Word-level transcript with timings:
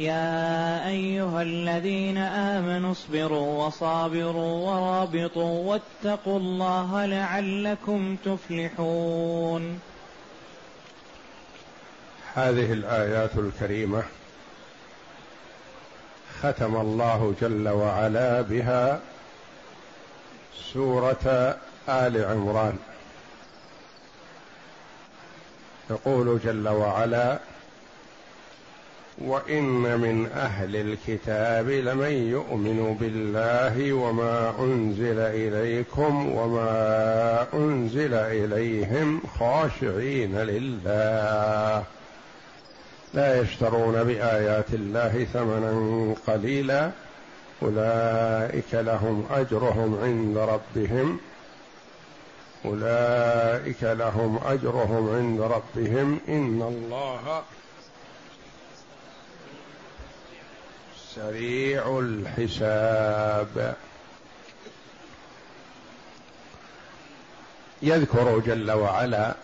يا 0.00 0.88
أيها 0.88 1.42
الذين 1.42 2.18
آمنوا 2.18 2.92
اصبروا 2.92 3.66
وصابروا 3.66 4.70
ورابطوا 4.70 5.72
واتقوا 5.72 6.38
الله 6.38 7.06
لعلكم 7.06 8.16
تفلحون. 8.24 9.80
هذه 12.34 12.72
الآيات 12.72 13.30
الكريمة 13.36 14.02
ختم 16.42 16.76
الله 16.76 17.34
جل 17.40 17.68
وعلا 17.68 18.40
بها 18.40 19.00
سورة 20.72 21.56
آل 21.88 22.24
عمران. 22.24 22.78
يقول 25.90 26.40
جل 26.44 26.68
وعلا 26.68 27.38
وإن 29.20 29.98
من 29.98 30.28
أهل 30.34 30.76
الكتاب 30.76 31.68
لمن 31.68 32.12
يؤمن 32.12 32.96
بالله 33.00 33.92
وما 33.92 34.54
أنزل 34.60 35.18
إليكم 35.18 36.32
وما 36.32 37.46
أنزل 37.54 38.14
إليهم 38.14 39.22
خاشعين 39.38 40.38
لله. 40.38 41.84
لا 43.14 43.40
يشترون 43.40 44.04
بآيات 44.04 44.74
الله 44.74 45.26
ثمنا 45.32 46.14
قليلا. 46.26 46.90
أولئك 47.62 48.74
لهم 48.74 49.26
أجرهم 49.30 49.98
عند 50.02 50.38
ربهم. 50.38 51.18
أولئك 52.64 53.82
لهم 53.82 54.40
أجرهم 54.46 55.16
عند 55.16 55.40
ربهم. 55.40 56.18
إن 56.28 56.62
الله 56.62 57.42
سريع 61.20 61.98
الحساب. 61.98 63.74
يذكر 67.82 68.38
جل 68.38 68.70
وعلا 68.70 69.34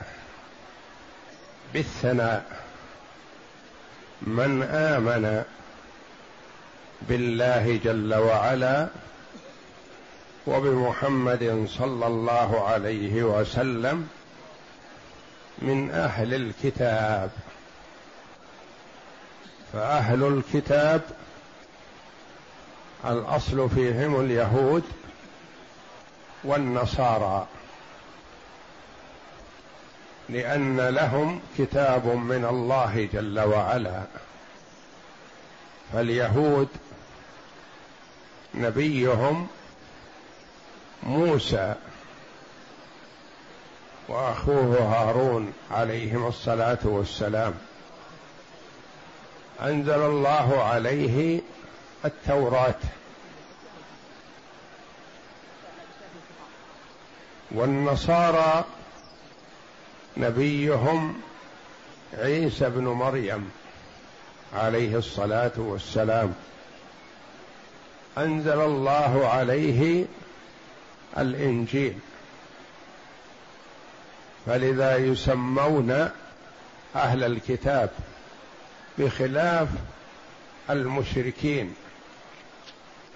بالثناء 1.75 2.45
من 4.23 4.63
آمن 4.63 5.45
بالله 7.03 7.81
جل 7.85 8.15
وعلا 8.15 8.89
وبمحمد 10.47 11.67
صلى 11.69 12.07
الله 12.07 12.69
عليه 12.69 13.23
وسلم 13.23 14.09
من 15.59 15.91
أهل 15.91 16.35
الكتاب. 16.35 17.31
فأهل 19.73 20.25
الكتاب 20.25 21.01
الأصل 23.07 23.71
فيهم 23.71 24.21
اليهود 24.21 24.85
والنصارى 26.45 27.47
لأن 30.29 30.81
لهم 30.81 31.41
كتاب 31.59 32.07
من 32.07 32.45
الله 32.45 33.09
جل 33.13 33.41
وعلا. 33.41 34.03
فاليهود 35.93 36.69
نبيهم 38.55 39.47
موسى 41.03 41.75
وأخوه 44.09 44.79
هارون 44.79 45.53
عليهم 45.71 46.27
الصلاة 46.27 46.79
والسلام. 46.85 47.55
أنزل 49.63 50.03
الله 50.03 50.63
عليه 50.63 51.41
التوراة 52.05 52.75
والنصارى 57.51 58.65
نبيهم 60.17 61.21
عيسى 62.15 62.71
بن 62.71 62.85
مريم 62.85 63.51
عليه 64.55 64.97
الصلاة 64.99 65.53
والسلام. 65.57 66.35
أنزل 68.19 68.61
الله 68.61 69.29
عليه 69.29 70.05
الإنجيل. 71.19 71.99
فلذا 74.47 74.97
يسمون 74.97 76.11
أهل 76.97 77.25
الكتاب 77.25 77.91
بخلاف 78.99 79.69
المشركين. 80.71 81.75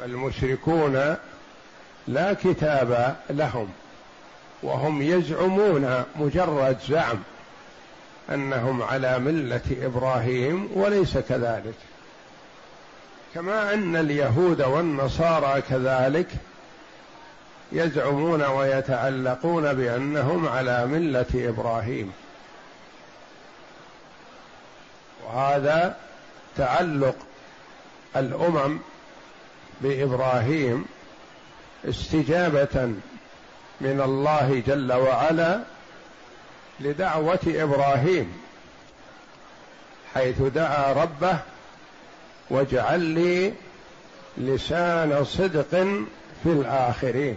المشركون 0.04 1.16
لا 2.08 2.32
كتاب 2.32 3.16
لهم 3.30 3.68
وهم 4.62 5.02
يزعمون 5.02 6.04
مجرد 6.16 6.78
زعم 6.88 7.18
أنهم 8.30 8.82
على 8.82 9.18
ملة 9.18 9.60
إبراهيم 9.82 10.68
وليس 10.74 11.18
كذلك. 11.18 11.74
كما 13.34 13.74
أن 13.74 13.96
اليهود 13.96 14.62
والنصارى 14.62 15.62
كذلك 15.62 16.28
يزعمون 17.72 18.42
ويتعلقون 18.42 19.72
بأنهم 19.72 20.48
على 20.48 20.86
ملة 20.86 21.26
إبراهيم. 21.34 22.12
وهذا 25.26 25.96
تعلق 26.56 27.16
الأمم 28.16 28.78
بإبراهيم 29.80 30.84
استجابة 31.88 32.92
من 33.80 34.00
الله 34.04 34.62
جل 34.66 34.92
وعلا 34.92 35.60
لدعوة 36.80 37.38
إبراهيم 37.46 38.32
حيث 40.14 40.42
دعا 40.42 40.92
ربه 40.92 41.38
واجعل 42.50 43.00
لي 43.00 43.52
لسان 44.38 45.24
صدق 45.24 45.70
في 46.42 46.46
الآخرين 46.46 47.36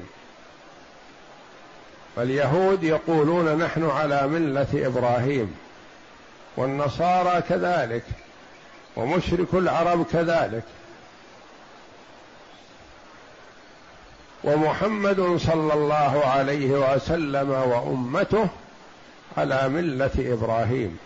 فاليهود 2.16 2.84
يقولون 2.84 3.58
نحن 3.58 3.90
على 3.90 4.28
ملة 4.28 4.68
إبراهيم 4.74 5.56
والنصارى 6.58 7.42
كذلك 7.42 8.04
ومشرك 8.96 9.54
العرب 9.54 10.06
كذلك 10.14 10.64
ومحمد 14.44 15.38
صلى 15.38 15.74
الله 15.74 16.26
عليه 16.26 16.96
وسلم 16.96 17.50
وأمته 17.50 18.48
على 19.38 19.70
ملة 19.70 20.12
إبراهيم. 20.18 20.98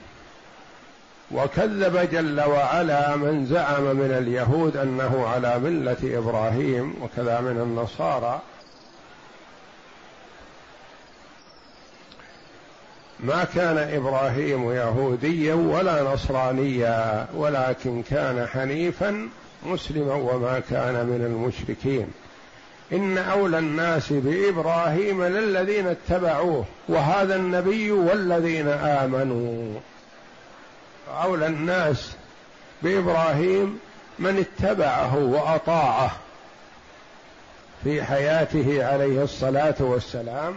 وكذب 1.31 2.09
جل 2.11 2.41
وعلا 2.41 3.15
من 3.15 3.45
زعم 3.45 3.83
من 3.83 4.11
اليهود 4.17 4.77
أنه 4.77 5.27
على 5.27 5.59
ملة 5.59 5.97
إبراهيم 6.03 6.93
وكذا 7.01 7.41
من 7.41 7.61
النصارى. 7.61 8.41
ما 13.19 13.43
كان 13.55 13.77
إبراهيم 13.77 14.71
يهوديا 14.71 15.53
ولا 15.53 16.03
نصرانيا 16.13 17.27
ولكن 17.33 18.03
كان 18.03 18.47
حنيفا 18.47 19.29
مسلما 19.65 20.13
وما 20.13 20.59
كان 20.59 20.93
من 20.93 21.25
المشركين. 21.25 22.07
إن 22.91 23.17
أولى 23.17 23.59
الناس 23.59 24.13
بإبراهيم 24.13 25.23
للذين 25.23 25.87
اتبعوه 25.87 26.65
وهذا 26.89 27.35
النبي 27.35 27.91
والذين 27.91 28.67
آمنوا. 28.67 29.79
أولى 31.23 31.47
الناس 31.47 32.15
بإبراهيم 32.83 33.79
من 34.19 34.45
اتبعه 34.45 35.17
وأطاعه 35.17 36.11
في 37.83 38.03
حياته 38.03 38.85
عليه 38.85 39.23
الصلاة 39.23 39.75
والسلام 39.79 40.55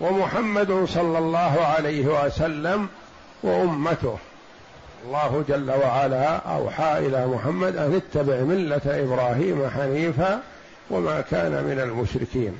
ومحمد 0.00 0.86
صلى 0.88 1.18
الله 1.18 1.60
عليه 1.76 2.24
وسلم 2.24 2.88
وأمته. 3.42 4.18
الله 5.06 5.44
جل 5.48 5.70
وعلا 5.70 6.36
أوحى 6.36 6.98
إلى 6.98 7.26
محمد 7.26 7.76
أن 7.76 7.94
اتبع 7.94 8.40
ملة 8.40 8.80
إبراهيم 8.86 9.70
حنيفا 9.70 10.40
وما 10.90 11.20
كان 11.20 11.64
من 11.64 11.80
المشركين. 11.80 12.58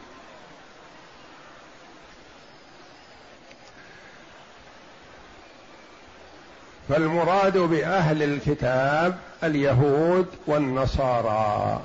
فالمراد 6.89 7.59
بأهل 7.59 8.23
الكتاب 8.23 9.19
اليهود 9.45 10.27
والنصارى. 10.47 11.81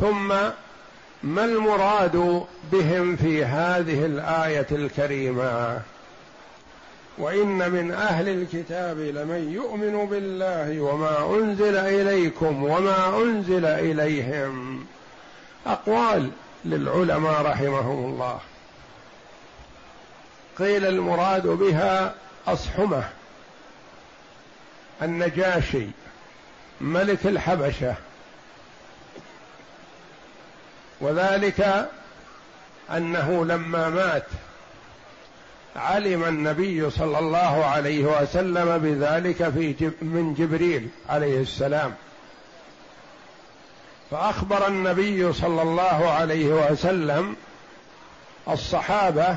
ثم 0.00 0.28
ما 1.22 1.44
المراد 1.44 2.44
بهم 2.72 3.16
في 3.16 3.44
هذه 3.44 4.06
الآية 4.06 4.66
الكريمة؟ 4.72 5.80
وإن 7.18 7.70
من 7.70 7.90
أهل 7.90 8.28
الكتاب 8.28 8.98
لمن 8.98 9.52
يؤمن 9.52 10.06
بالله 10.06 10.80
وما 10.80 11.34
أنزل 11.34 11.76
إليكم 11.76 12.64
وما 12.64 13.18
أنزل 13.22 13.64
إليهم. 13.64 14.84
أقوال 15.66 16.30
للعلماء 16.64 17.42
رحمهم 17.42 18.04
الله. 18.04 18.40
قيل 20.58 20.86
المراد 20.86 21.46
بها 21.46 22.14
أصحمة 22.46 23.04
النجاشي 25.02 25.86
ملك 26.80 27.26
الحبشة. 27.26 27.94
وذلك 31.00 31.88
أنه 32.90 33.44
لما 33.44 33.88
مات 33.88 34.26
علم 35.76 36.24
النبي 36.24 36.90
صلى 36.90 37.18
الله 37.18 37.64
عليه 37.64 38.04
وسلم 38.04 38.78
بذلك 38.78 39.50
في 39.50 39.72
جب 39.72 39.92
من 40.00 40.34
جبريل 40.38 40.88
عليه 41.08 41.40
السلام. 41.40 41.94
فأخبر 44.10 44.66
النبي 44.66 45.32
صلى 45.32 45.62
الله 45.62 46.10
عليه 46.10 46.46
وسلم 46.46 47.36
الصحابة 48.48 49.36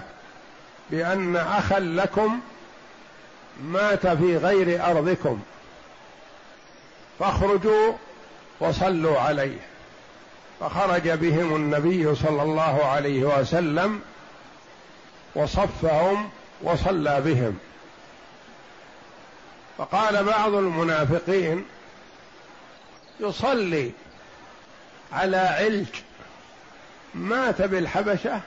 بأن 0.90 1.36
أخا 1.36 1.80
لكم 1.80 2.40
مات 3.64 4.08
في 4.08 4.38
غير 4.38 4.86
أرضكم. 4.86 5.40
فاخرجوا 7.20 7.94
وصلوا 8.60 9.20
عليه. 9.20 9.58
فخرج 10.60 11.10
بهم 11.10 11.56
النبي 11.56 12.16
صلى 12.16 12.44
الله 12.44 12.86
عليه 12.86 13.24
وسلم 13.24 14.02
وصفهم 15.36 16.30
وصلى 16.62 17.22
بهم. 17.22 17.58
فقال 19.78 20.24
بعض 20.24 20.54
المنافقين 20.54 21.66
يصلي 23.20 23.92
على 25.14 25.38
علج 25.38 25.88
مات 27.16 27.62
بالحبشة 27.62 28.42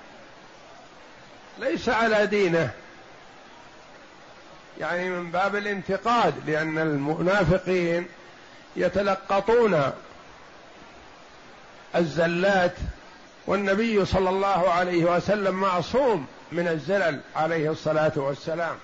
ليس 1.59 1.89
على 1.89 2.27
دينه. 2.27 2.71
يعني 4.81 5.11
من 5.11 5.31
باب 5.31 5.57
الانتقاد 5.57 6.35
لأن 6.51 6.79
المنافقين 6.79 8.07
يتلقطون 8.77 9.91
الزلات 11.97 12.75
والنبي 13.47 14.05
صلى 14.05 14.31
الله 14.31 14.71
عليه 14.71 15.05
وسلم 15.05 15.55
معصوم 15.55 16.27
من 16.53 16.69
الزلل 16.69 17.21
عليه 17.37 17.71
الصلاة 17.71 18.13
والسلام. 18.17 18.77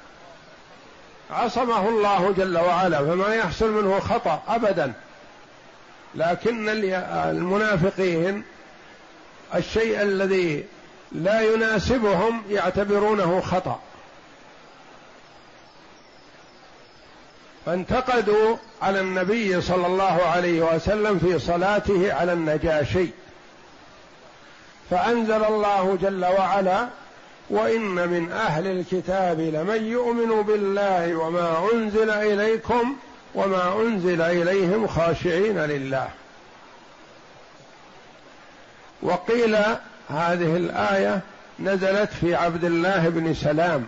عصمه 1.30 1.88
الله 1.88 2.32
جل 2.32 2.58
وعلا 2.58 2.98
فما 2.98 3.34
يحصل 3.34 3.70
منه 3.70 4.00
خطأ 4.00 4.42
ابدا. 4.48 4.92
لكن 6.14 6.68
المنافقين 7.04 8.42
الشيء 9.54 10.02
الذي 10.02 10.64
لا 11.12 11.40
يناسبهم 11.40 12.42
يعتبرونه 12.50 13.40
خطأ. 13.40 13.80
فانتقدوا 17.66 18.56
على 18.82 19.00
النبي 19.00 19.60
صلى 19.60 19.86
الله 19.86 20.22
عليه 20.22 20.74
وسلم 20.74 21.18
في 21.18 21.38
صلاته 21.38 22.12
على 22.12 22.32
النجاشي. 22.32 23.06
فأنزل 24.90 25.44
الله 25.44 25.98
جل 26.02 26.24
وعلا 26.24 26.88
وإن 27.50 27.80
من 27.80 28.32
أهل 28.32 28.66
الكتاب 28.66 29.40
لمن 29.40 29.84
يؤمن 29.84 30.42
بالله 30.42 31.16
وما 31.16 31.68
أنزل 31.72 32.10
إليكم 32.10 32.96
وما 33.34 33.72
أنزل 33.72 34.22
إليهم 34.22 34.86
خاشعين 34.86 35.58
لله. 35.58 36.08
وقيل 39.02 39.56
هذه 40.08 40.56
الآية 40.56 41.20
نزلت 41.58 42.10
في 42.12 42.34
عبد 42.34 42.64
الله 42.64 43.08
بن 43.08 43.34
سلام 43.34 43.86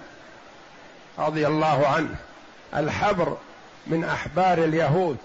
رضي 1.18 1.46
الله 1.46 1.86
عنه. 1.88 2.14
الحبر 2.76 3.36
من 3.86 4.04
أحبار 4.04 4.58
اليهود. 4.58 5.16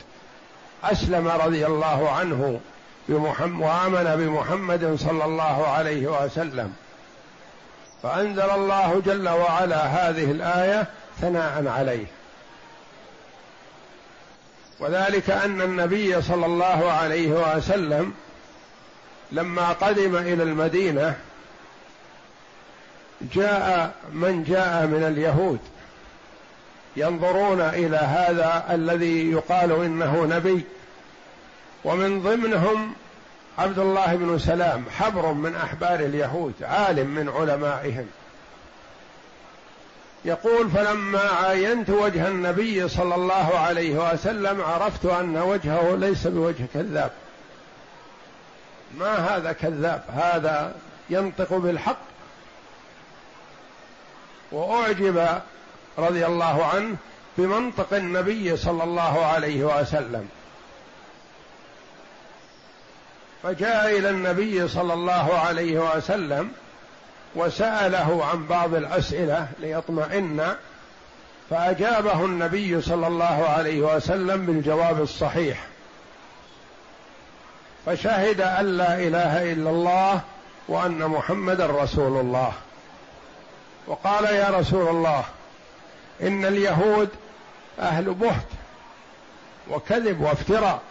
أسلم 0.84 1.28
رضي 1.28 1.66
الله 1.66 2.12
عنه 2.12 2.60
بمحمد 3.10 3.62
وآمن 3.62 4.16
بمحمد 4.16 4.96
صلى 5.00 5.26
الله 5.26 5.68
عليه 5.68 6.08
وسلم. 6.08 6.74
فأنزل 8.04 8.50
الله 8.50 9.02
جل 9.06 9.30
وعلا 9.30 9.86
هذه 9.86 10.32
الآية 10.32 10.88
ثناء 11.22 11.68
عليه. 11.68 12.06
وذلك 14.80 15.30
أن 15.30 15.62
النبي 15.62 16.22
صلى 16.22 16.46
الله 16.46 16.92
عليه 16.92 17.56
وسلم 17.56 18.14
لما 19.32 19.70
قدم 19.70 20.16
إلى 20.16 20.44
المدينة 20.44 21.16
جاء 23.22 23.96
من 24.14 24.44
جاء 24.44 24.86
من 24.86 25.04
اليهود 25.04 25.60
ينظرون 26.96 27.62
إلى 27.62 27.98
هذا 27.98 28.66
الذي 28.72 29.32
يقال 29.32 29.72
إنه 29.72 30.26
نبي. 30.26 30.62
ومن 31.84 32.22
ضمنهم 32.22 32.94
عبد 33.58 33.80
الله 33.80 34.16
بن 34.16 34.40
سلام 34.40 34.86
حبر 34.98 35.34
من 35.34 35.56
أحبار 35.56 36.00
اليهود 36.00 36.54
عالم 36.62 37.08
من 37.08 37.30
علمائهم. 37.30 38.08
يقول 40.26 40.70
فلما 40.72 41.20
عاينت 41.20 41.90
وجه 41.90 42.28
النبي 42.28 42.88
صلى 42.90 43.16
الله 43.16 43.60
عليه 43.60 44.14
وسلم 44.14 44.62
عرفت 44.62 45.06
أن 45.06 45.38
وجهه 45.38 45.96
ليس 45.96 46.28
بوجه 46.28 46.66
كذاب. 46.74 47.12
ما 48.98 49.16
هذا 49.16 49.52
كذاب؟ 49.52 50.04
هذا 50.14 50.76
ينطق 51.10 51.54
بالحق. 51.54 52.00
وأعجب 54.52 55.42
رضي 55.98 56.26
الله 56.26 56.66
عنه 56.66 56.96
بمنطق 57.38 57.94
النبي 57.94 58.58
صلى 58.58 58.84
الله 58.84 59.26
عليه 59.26 59.64
وسلم. 59.64 60.30
فجاء 63.44 63.98
إلى 63.98 64.10
النبي 64.10 64.68
صلى 64.68 64.94
الله 64.94 65.40
عليه 65.40 65.96
وسلم 65.96 66.52
وسأله 67.36 68.26
عن 68.26 68.48
بعض 68.48 68.74
الأسئلة 68.74 69.48
ليطمئن 69.60 70.56
فأجابه 71.50 72.26
النبي 72.26 72.82
صلى 72.82 73.08
الله 73.08 73.46
عليه 73.50 73.82
وسلم 73.82 74.46
بالجواب 74.46 75.02
الصحيح. 75.02 75.68
فشهد 77.86 78.42
أن 78.42 78.78
لا 78.78 78.96
إله 78.96 79.54
إلا 79.54 79.70
الله 79.70 80.22
وأن 80.68 81.08
محمدا 81.08 81.66
رسول 81.66 82.20
الله. 82.20 82.54
وقال 83.88 84.26
يا 84.26 84.50
رسول 84.50 84.88
الله 84.88 85.24
إن 86.22 86.46
اليهود 86.46 87.10
أهل 87.80 88.14
بهت 88.14 88.46
وكذب 89.70 90.22
وافتراء 90.22 90.82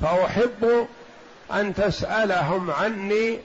فأحب 0.00 0.86
أن 1.52 1.74
تسألهم 1.74 2.70
عني 2.70 3.38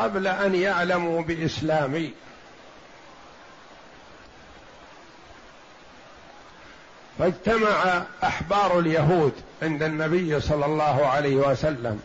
قبل 0.00 0.26
أن 0.26 0.54
يعلموا 0.54 1.22
بإسلامي. 1.22 2.12
فاجتمع 7.18 8.02
أحبار 8.24 8.78
اليهود 8.78 9.32
عند 9.62 9.82
النبي 9.82 10.40
صلى 10.40 10.66
الله 10.66 11.06
عليه 11.06 11.36
وسلم. 11.36 12.00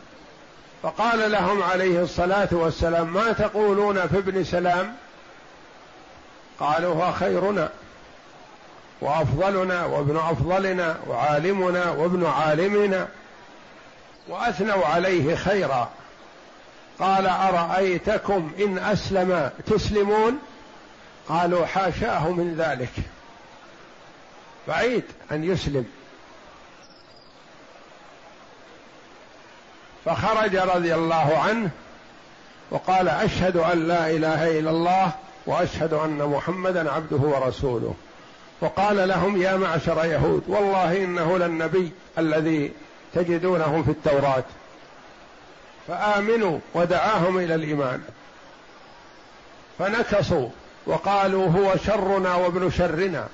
فقال 0.84 1.32
لهم 1.32 1.64
عليه 1.64 2.02
الصلاة 2.02 2.48
والسلام 2.52 3.14
ما 3.14 3.32
تقولون 3.32 4.08
في 4.08 4.18
ابن 4.18 4.44
سلام؟ 4.44 4.96
قالوا 6.60 6.96
هو 6.96 7.12
خيرنا 7.12 7.70
وأفضلنا 9.02 9.86
وابن 9.86 10.18
أفضلنا 10.18 10.98
وعالمنا 11.08 11.92
وابن 11.92 12.26
عالمنا 12.26 13.08
وأثنوا 14.28 14.86
عليه 14.86 15.36
خيرا. 15.36 15.90
قال 17.00 17.28
أرأيتكم 17.28 18.52
إن 18.60 18.78
أسلم 18.78 19.52
تسلمون؟ 19.66 20.40
قالوا 21.30 21.66
حاشاه 21.66 22.30
من 22.30 22.56
ذلك. 22.58 22.92
بعيد 24.68 25.04
أن 25.32 25.44
يسلم. 25.44 25.86
فخرج 30.06 30.56
رضي 30.56 30.96
الله 30.96 31.38
عنه 31.38 31.70
وقال 32.72 33.10
أشهد 33.10 33.58
أن 33.58 33.88
لا 33.88 34.10
إله 34.10 34.60
إلا 34.60 34.70
الله 34.70 35.12
وأشهد 35.46 35.94
أن 35.94 36.18
محمدا 36.18 36.92
عبده 36.92 37.18
ورسوله. 37.18 37.94
وقال 38.62 39.08
لهم 39.08 39.42
يا 39.42 39.58
معشر 39.58 40.06
يهود 40.06 40.44
والله 40.48 41.04
إنه 41.04 41.38
للنبي 41.38 41.92
الذي 42.18 42.72
تجدونه 43.14 43.84
في 43.86 43.92
التوراة. 43.92 44.44
فآمنوا 45.88 46.60
ودعاهم 46.74 47.38
إلى 47.38 47.56
الإيمان. 47.56 48.02
فنكصوا 49.80 50.50
وقالوا 50.86 51.48
هو 51.48 51.76
شرنا 51.86 52.36
وابن 52.36 52.72
شرنا. 52.72 53.28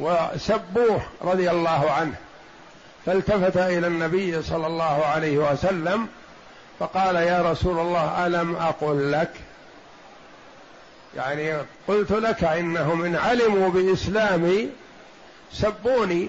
وسبوه 0.00 1.02
رضي 1.22 1.50
الله 1.50 1.90
عنه. 1.90 2.14
فالتفت 3.06 3.56
إلى 3.56 3.86
النبي 3.86 4.42
صلى 4.42 4.66
الله 4.66 5.06
عليه 5.06 5.38
وسلم 5.38 6.08
فقال 6.78 7.16
يا 7.16 7.42
رسول 7.52 7.78
الله 7.78 8.26
ألم 8.26 8.56
أقل 8.56 9.12
لك؟ 9.12 9.30
يعني 11.16 11.56
قلت 11.88 12.12
لك 12.12 12.44
إنهم 12.44 13.04
إن 13.04 13.16
علموا 13.16 13.68
بإسلامي 13.68 14.68
سبوني 15.52 16.28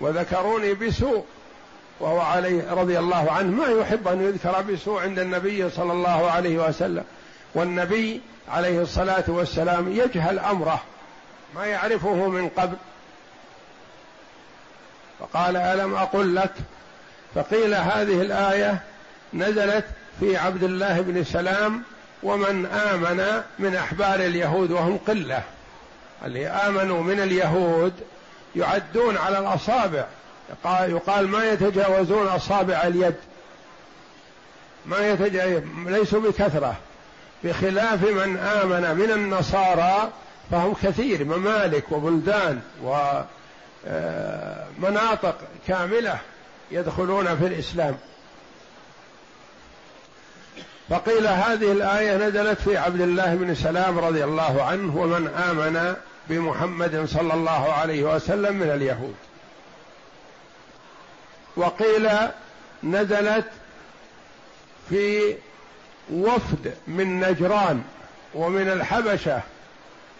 وذكروني 0.00 0.74
بسوء. 0.74 1.24
وهو 2.00 2.20
عليه 2.20 2.72
رضي 2.72 2.98
الله 2.98 3.32
عنه 3.32 3.50
ما 3.50 3.66
يحب 3.80 4.08
أن 4.08 4.22
يذكر 4.22 4.62
بسوء 4.62 5.02
عند 5.02 5.18
النبي 5.18 5.70
صلى 5.70 5.92
الله 5.92 6.30
عليه 6.30 6.68
وسلم. 6.68 7.04
والنبي 7.54 8.20
عليه 8.48 8.82
الصلاة 8.82 9.24
والسلام 9.28 9.92
يجهل 9.92 10.38
أمره 10.38 10.82
ما 11.54 11.66
يعرفه 11.66 12.28
من 12.28 12.48
قبل. 12.48 12.76
فقال 15.20 15.56
ألم 15.56 15.94
أقل 15.94 16.34
لك؟ 16.34 16.52
فقيل 17.34 17.74
هذه 17.74 18.22
الآية 18.22 18.80
نزلت 19.34 19.84
في 20.20 20.36
عبد 20.36 20.62
الله 20.62 21.00
بن 21.00 21.24
سلام 21.24 21.82
ومن 22.22 22.66
آمن 22.66 23.42
من 23.58 23.76
أحبار 23.76 24.14
اليهود 24.14 24.70
وهم 24.70 24.98
قلة. 24.98 25.42
اللي 26.24 26.46
آمنوا 26.48 27.02
من 27.02 27.20
اليهود 27.20 27.92
يعدون 28.56 29.16
على 29.16 29.38
الأصابع. 29.38 30.04
يقال 30.66 31.28
ما 31.28 31.44
يتجاوزون 31.52 32.26
أصابع 32.26 32.82
اليد. 32.82 33.14
ما 34.86 35.08
يتجاوز 35.10 35.62
ليسوا 35.86 36.20
بكثرة. 36.20 36.76
بخلاف 37.44 38.02
من 38.02 38.36
آمن 38.36 38.96
من 38.96 39.10
النصارى 39.10 40.10
فهم 40.50 40.74
كثير. 40.82 41.24
ممالك 41.24 41.92
وبلدان 41.92 42.60
ومناطق 42.82 43.18
آه، 45.24 45.68
كاملة 45.68 46.18
يدخلون 46.70 47.36
في 47.36 47.46
الإسلام. 47.46 47.96
فقيل 50.90 51.26
هذه 51.26 51.72
الآية 51.72 52.16
نزلت 52.16 52.60
في 52.60 52.76
عبد 52.76 53.00
الله 53.00 53.34
بن 53.34 53.54
سلام 53.54 53.98
رضي 53.98 54.24
الله 54.24 54.62
عنه 54.62 54.96
ومن 54.96 55.28
آمن 55.28 55.94
بمحمد 56.28 57.04
صلى 57.08 57.34
الله 57.34 57.72
عليه 57.72 58.14
وسلم 58.14 58.56
من 58.56 58.70
اليهود. 58.70 59.14
وقيل 61.56 62.10
نزلت 62.82 63.46
في 64.90 65.36
وفد 66.12 66.74
من 66.86 67.20
نجران 67.20 67.82
ومن 68.34 68.68
الحبشة 68.68 69.40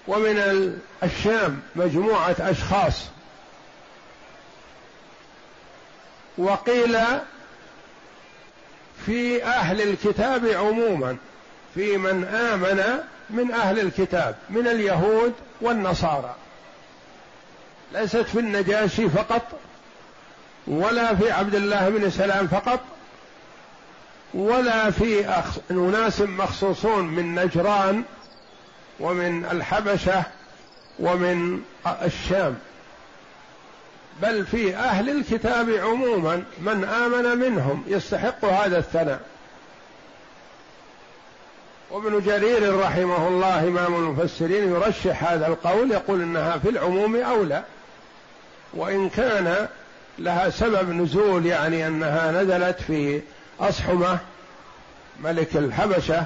ومن 0.08 0.78
الشام 1.02 1.60
مجموعة 1.76 2.36
أشخاص. 2.40 3.04
وقيل 6.38 6.98
في 9.06 9.44
أهل 9.44 9.80
الكتاب 9.80 10.46
عموما 10.46 11.16
في 11.74 11.96
من 11.96 12.24
آمن 12.24 13.04
من 13.30 13.52
أهل 13.52 13.78
الكتاب 13.78 14.36
من 14.50 14.66
اليهود 14.66 15.32
والنصارى. 15.60 16.34
ليست 17.92 18.16
في 18.16 18.38
النجاشي 18.38 19.08
فقط 19.08 19.42
ولا 20.66 21.14
في 21.14 21.30
عبد 21.30 21.54
الله 21.54 21.88
بن 21.88 22.10
سلام 22.10 22.46
فقط 22.46 22.80
ولا 24.34 24.90
في 24.90 25.42
أناس 25.70 26.20
مخصوصون 26.20 27.04
من 27.04 27.34
نجران 27.34 28.02
ومن 29.00 29.44
الحبشة 29.44 30.22
ومن 30.98 31.62
الشام 32.02 32.56
بل 34.22 34.46
في 34.46 34.76
أهل 34.76 35.10
الكتاب 35.10 35.70
عموما 35.70 36.42
من 36.58 36.84
آمن 36.84 37.38
منهم 37.38 37.84
يستحق 37.86 38.44
هذا 38.44 38.78
الثناء. 38.78 39.20
وابن 41.90 42.20
جرير 42.20 42.78
رحمه 42.80 43.28
الله 43.28 43.68
إمام 43.68 43.94
المفسرين 43.94 44.68
يرشح 44.74 45.24
هذا 45.24 45.46
القول 45.46 45.90
يقول 45.90 46.22
إنها 46.22 46.58
في 46.58 46.68
العموم 46.68 47.16
أولى 47.16 47.62
وإن 48.74 49.08
كان 49.08 49.68
لها 50.18 50.50
سبب 50.50 50.90
نزول 50.90 51.46
يعني 51.46 51.86
أنها 51.86 52.32
نزلت 52.32 52.80
في 52.80 53.20
أصحمة 53.60 54.18
ملك 55.20 55.56
الحبشة. 55.56 56.24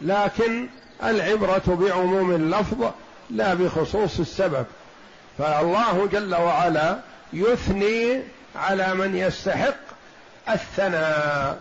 لكن 0.00 0.68
العبرة 1.04 1.62
بعموم 1.66 2.34
اللفظ 2.34 2.90
لا 3.30 3.54
بخصوص 3.54 4.20
السبب. 4.20 4.66
فالله 5.38 6.08
جل 6.12 6.34
وعلا 6.34 6.98
يثني 7.32 8.22
على 8.56 8.94
من 8.94 9.16
يستحق 9.16 9.74
الثناء. 10.48 11.58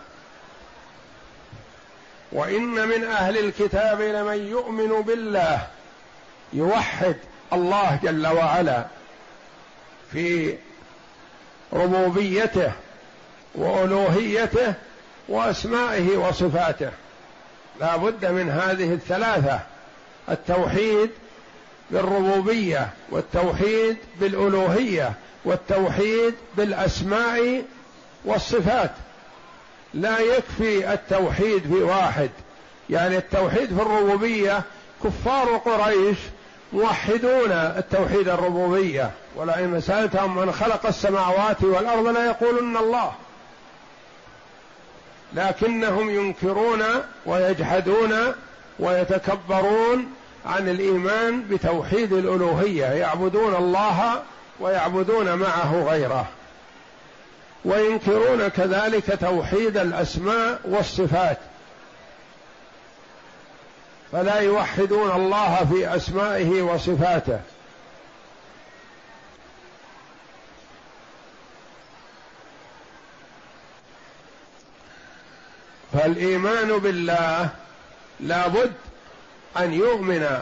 وإن 2.31 2.87
من 2.87 3.03
أهل 3.03 3.37
الكتاب 3.37 4.01
لمن 4.01 4.47
يؤمن 4.47 5.01
بالله 5.01 5.67
يوحد 6.53 7.15
الله 7.53 7.99
جل 8.03 8.27
وعلا. 8.27 8.85
في 10.13 10.55
ربوبيته 11.73 12.71
وألوهيته 13.55 14.73
وأسمائه 15.29 16.17
وصفاته. 16.17 16.91
لا 17.79 17.95
بد 17.95 18.25
من 18.25 18.49
هذه 18.49 18.93
الثلاثة 18.93 19.59
التوحيد 20.29 21.09
بالربوبية 21.91 22.89
والتوحيد 23.09 23.97
بالألوهية 24.19 25.13
والتوحيد 25.45 26.33
بالأسماء 26.57 27.63
والصفات. 28.25 28.91
لا 29.93 30.19
يكفي 30.19 30.93
التوحيد 30.93 31.63
في 31.67 31.81
واحد 31.83 32.29
يعني 32.89 33.17
التوحيد 33.17 33.65
في 33.65 33.81
الربوبية 33.81 34.61
كفار 35.03 35.57
قريش 35.57 36.17
موحدون 36.73 37.51
التوحيد 37.51 38.29
الربوبية 38.29 39.11
ولئن 39.35 39.81
سألتهم 39.81 40.37
من 40.37 40.51
خلق 40.51 40.85
السماوات 40.85 41.63
والأرض 41.63 42.07
لا 42.07 42.25
يقولن 42.25 42.77
الله. 42.77 43.11
لكنهم 45.33 46.09
ينكرون 46.09 46.83
ويجحدون 47.25 48.33
ويتكبرون 48.79 50.11
عن 50.45 50.69
الإيمان 50.69 51.43
بتوحيد 51.49 52.13
الألوهية 52.13 52.85
يعبدون 52.85 53.55
الله 53.55 54.23
ويعبدون 54.59 55.35
معه 55.35 55.83
غيره. 55.89 56.25
وينكرون 57.65 58.47
كذلك 58.47 59.17
توحيد 59.21 59.77
الأسماء 59.77 60.59
والصفات. 60.65 61.37
فلا 64.11 64.39
يوحدون 64.39 65.11
الله 65.11 65.67
في 65.71 65.95
أسمائه 65.95 66.61
وصفاته. 66.61 67.39
فالإيمان 75.93 76.77
بالله 76.77 77.49
لابد 78.19 78.73
أن 79.57 79.73
يؤمن 79.73 80.39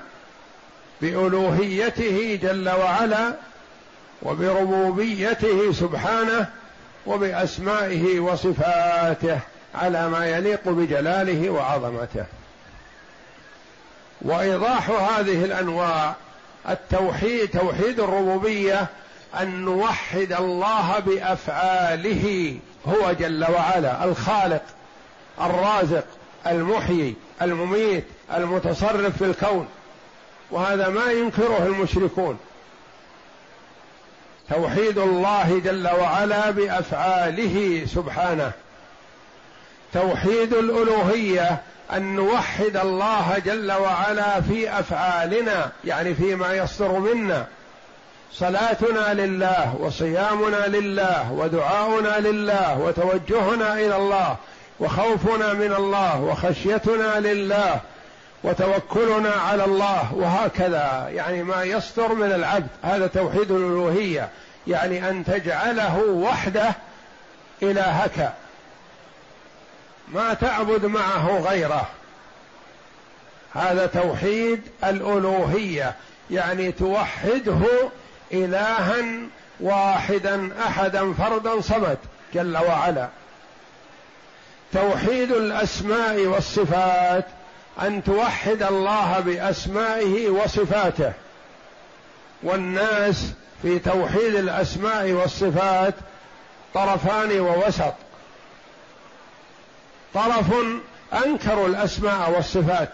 بألوهيته 1.01 2.39
جل 2.43 2.69
وعلا 2.69 3.33
وبربوبيته 4.21 5.74
سبحانه 5.74 6.50
وبأسمائه 7.05 8.19
وصفاته 8.19 9.39
على 9.75 10.09
ما 10.09 10.25
يليق 10.25 10.69
بجلاله 10.69 11.50
وعظمته. 11.50 12.25
وإيضاح 14.21 14.89
هذه 14.89 15.45
الأنواع. 15.45 16.15
التوحيد 16.69 17.50
توحيد 17.50 18.00
الربوبية 18.00 18.88
أن 19.39 19.65
نوحد 19.65 20.33
الله 20.39 21.00
بأفعاله 21.00 22.57
هو 22.88 23.12
جل 23.12 23.45
وعلا 23.50 24.03
الخالق 24.03 24.63
الرازق 25.41 26.05
المحيي 26.47 27.15
المميت 27.41 28.03
المتصرف 28.33 29.17
في 29.17 29.25
الكون. 29.25 29.67
وهذا 30.51 30.89
ما 30.89 31.12
ينكره 31.12 31.65
المشركون. 31.65 32.39
توحيد 34.50 34.97
الله 34.97 35.62
جل 35.65 35.88
وعلا 35.88 36.51
بأفعاله 36.51 37.86
سبحانه. 37.86 38.51
توحيد 39.93 40.53
الألوهية 40.53 41.62
أن 41.94 42.15
نوحد 42.15 42.77
الله 42.77 43.41
جل 43.46 43.72
وعلا 43.72 44.41
في 44.41 44.79
أفعالنا 44.79 45.72
يعني 45.86 46.13
فيما 46.13 46.53
يصدر 46.53 46.91
منا. 46.91 47.46
صلاتنا 48.34 49.13
لله 49.13 49.75
وصيامنا 49.79 50.67
لله 50.67 51.32
ودعاؤنا 51.32 52.20
لله 52.20 52.79
وتوجهنا 52.79 53.74
إلى 53.74 53.96
الله 53.96 54.36
وخوفنا 54.79 55.53
من 55.53 55.74
الله 55.74 56.22
وخشيتنا 56.22 57.20
لله 57.20 57.79
وتوكلنا 58.44 59.32
على 59.32 59.65
الله 59.65 60.13
وهكذا. 60.13 61.08
يعني 61.13 61.44
ما 61.44 61.63
يصدر 61.63 62.13
من 62.13 62.32
العبد. 62.32 62.67
هذا 62.84 63.08
توحيد 63.08 63.51
الألوهية. 63.51 64.29
يعني 64.67 65.10
أن 65.10 65.25
تجعله 65.25 66.03
وحده 66.08 66.74
إلهك. 67.63 68.34
ما 70.13 70.33
تعبد 70.33 70.85
معه 70.85 71.39
غيره. 71.39 71.87
هذا 73.53 73.85
توحيد 73.85 74.61
الألوهية 74.83 75.95
يعني 76.31 76.71
توحده 76.71 77.59
الها 78.33 79.05
واحدا 79.59 80.49
احدا 80.67 81.13
فردا 81.13 81.61
صمد 81.61 81.97
جل 82.33 82.57
وعلا. 82.57 83.07
توحيد 84.73 85.31
الأسماء 85.31 86.25
والصفات 86.25 87.25
أن 87.81 88.03
توحد 88.03 88.63
الله 88.63 89.19
بأسمائه 89.19 90.29
وصفاته. 90.29 91.13
والناس 92.43 93.31
في 93.61 93.79
توحيد 93.79 94.35
الأسماء 94.35 95.11
والصفات 95.11 95.93
طرفان 96.73 97.39
ووسط. 97.39 97.93
طرف 100.17 100.53
انكروا 101.25 101.67
الأسماء 101.67 102.31
والصفات. 102.36 102.89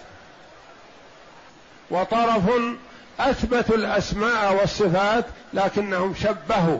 وطرف 1.91 2.43
اثبتوا 3.19 3.75
الأسماء 3.75 4.55
والصفات 4.59 5.25
لكنهم 5.53 6.15
شبهوا 6.15 6.79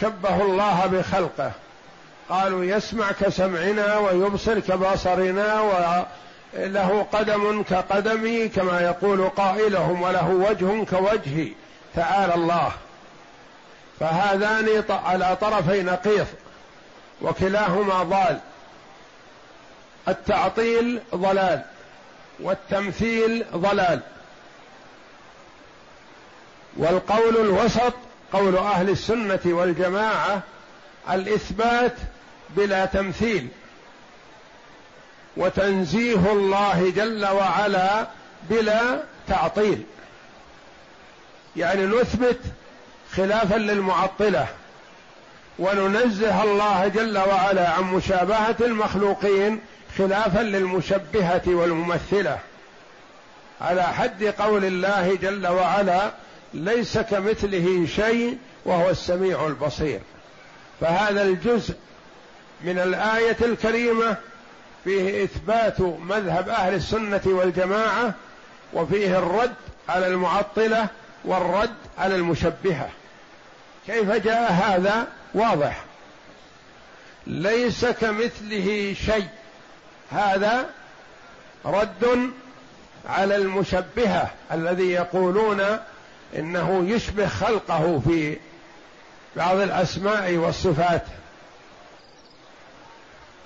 شبهوا 0.00 0.44
الله 0.44 0.86
بخلقه. 0.86 1.52
قالوا 2.28 2.64
يسمع 2.64 3.12
كسمعنا 3.12 3.98
ويبصر 3.98 4.60
كبصرنا 4.60 5.60
وله 5.60 7.06
قدم 7.12 7.62
كقدمي 7.62 8.48
كما 8.48 8.80
يقول 8.80 9.28
قائلهم 9.28 10.02
وله 10.02 10.28
وجه 10.28 10.84
كوجهي. 10.84 11.52
تعالى 11.94 12.34
الله. 12.34 12.72
فهذان 14.00 14.84
على 14.90 15.36
طرفي 15.40 15.82
نقيض 15.82 16.26
وكلاهما 17.22 18.02
ضال. 18.02 18.38
التعطيل 20.08 21.00
ضلال 21.14 21.62
والتمثيل 22.40 23.44
ضلال. 23.54 24.00
والقول 26.76 27.36
الوسط 27.36 27.92
قول 28.32 28.56
أهل 28.56 28.90
السنة 28.90 29.40
والجماعة 29.44 30.40
الإثبات 31.10 31.92
بلا 32.50 32.86
تمثيل. 32.86 33.48
وتنزيه 35.36 36.32
الله 36.32 36.92
جل 36.96 37.26
وعلا 37.26 38.06
بلا 38.50 39.02
تعطيل. 39.28 39.82
يعني 41.56 41.86
نثبت 41.86 42.40
خلافا 43.12 43.54
للمعطلة. 43.54 44.46
وننزه 45.58 46.42
الله 46.42 46.88
جل 46.88 47.18
وعلا 47.18 47.70
عن 47.70 47.82
مشابهة 47.82 48.56
المخلوقين 48.60 49.60
خلافا 49.98 50.40
للمشبهة 50.40 51.42
والممثلة. 51.46 52.38
على 53.60 53.82
حد 53.82 54.24
قول 54.24 54.64
الله 54.64 55.14
جل 55.14 55.46
وعلا 55.46 56.12
ليس 56.54 56.98
كمثله 56.98 57.86
شيء 57.96 58.38
وهو 58.64 58.90
السميع 58.90 59.46
البصير. 59.46 60.00
فهذا 60.80 61.22
الجزء 61.22 61.74
من 62.64 62.78
الآية 62.78 63.36
الكريمة 63.42 64.16
فيه 64.84 65.24
إثبات 65.24 65.80
مذهب 65.80 66.48
أهل 66.48 66.74
السنة 66.74 67.20
والجماعة 67.24 68.14
وفيه 68.72 69.18
الرد 69.18 69.54
على 69.88 70.06
المعطلة 70.06 70.86
والرد 71.24 71.74
على 71.98 72.14
المشبهة. 72.14 72.88
كيف 73.86 74.10
جاء 74.10 74.52
هذا؟ 74.52 75.06
واضح. 75.34 75.84
ليس 77.26 77.86
كمثله 77.86 78.94
شيء. 79.06 79.28
هذا 80.10 80.66
رد 81.64 82.30
على 83.08 83.36
المشبهة 83.36 84.30
الذي 84.52 84.90
يقولون 84.90 85.62
إنه 86.36 86.84
يشبه 86.88 87.28
خلقه 87.28 88.00
في 88.08 88.36
بعض 89.36 89.56
الأسماء 89.56 90.34
والصفات. 90.34 91.02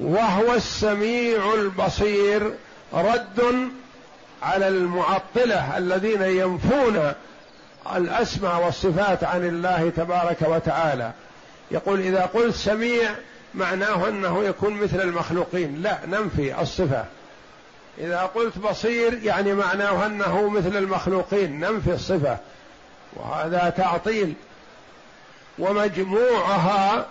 وهو 0.00 0.54
السميع 0.54 1.54
البصير 1.54 2.54
رد 2.92 3.70
على 4.42 4.68
المعطلة 4.68 5.78
الذين 5.78 6.22
ينفون 6.22 7.12
الأسماء 7.96 8.64
والصفات 8.64 9.24
عن 9.24 9.48
الله 9.48 9.92
تبارك 9.96 10.42
وتعالى. 10.42 11.12
يقول 11.70 12.00
إذا 12.00 12.22
قلت 12.26 12.54
سميع 12.54 13.10
معناه 13.54 14.08
أنه 14.08 14.44
يكون 14.44 14.74
مثل 14.74 15.00
المخلوقين. 15.00 15.82
لا 15.82 15.98
ننفي 16.06 16.60
الصفة. 16.60 17.04
إذا 17.98 18.20
قلت 18.20 18.58
بصير 18.58 19.18
يعني 19.22 19.54
معناه 19.54 20.06
أنه 20.06 20.48
مثل 20.48 20.76
المخلوقين. 20.76 21.60
ننفي 21.60 21.92
الصفة. 21.92 22.38
وهذا 23.16 23.74
تعطيل. 23.76 24.34
ومجموعها 25.58 27.06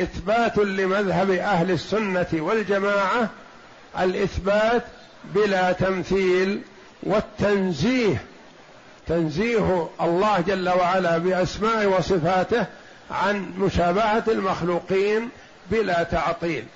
إثبات 0.00 0.58
لمذهب 0.58 1.30
أهل 1.30 1.70
السنة 1.70 2.26
والجماعة 2.32 3.28
الإثبات 4.00 4.82
بلا 5.34 5.72
تمثيل 5.72 6.62
والتنزيه. 7.02 8.24
تنزيه 9.06 9.88
الله 10.00 10.40
جل 10.40 10.68
وعلا 10.68 11.18
بأسماء 11.18 11.86
وصفاته 11.86 12.66
عن 13.10 13.52
مشابهة 13.58 14.24
المخلوقين 14.28 15.28
بلا 15.70 16.02
تعطيل. 16.02 16.66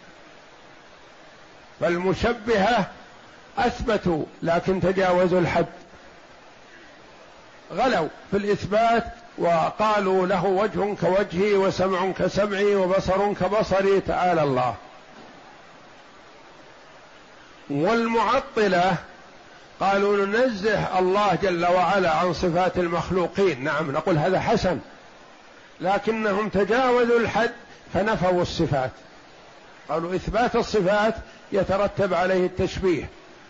فالمشبهة 1.80 2.90
أثبتوا 3.58 4.24
لكن 4.42 4.80
تجاوزوا 4.80 5.40
الحد. 5.40 5.66
غلوا 7.72 8.08
في 8.30 8.36
الإثبات 8.36 9.04
وقالوا 9.38 10.26
له 10.26 10.44
وجه 10.44 10.94
كوجهي 11.00 11.54
وسمع 11.54 12.10
كسمعي 12.10 12.74
وبصر 12.74 13.32
كبصري 13.32 14.00
تعالى 14.00 14.42
الله. 14.42 14.74
والمعطلة 17.70 18.96
قالوا 19.80 20.26
ننزه 20.26 20.98
الله 20.98 21.38
جل 21.42 21.66
وعلا 21.66 22.14
عن 22.14 22.32
صفات 22.32 22.78
المخلوقين. 22.78 23.64
نعم 23.64 23.90
نقول 23.90 24.18
هذا 24.18 24.40
حسن 24.40 24.78
لكنهم 25.80 26.48
تجاوزوا 26.48 27.18
الحد. 27.18 27.52
فنفوا 27.94 28.42
الصفات. 28.42 28.90
قالوا 29.88 30.14
إثبات 30.14 30.56
الصفات 30.56 31.14
يترتب 31.52 32.14
عليه 32.14 32.46
التشبيه 32.46 33.08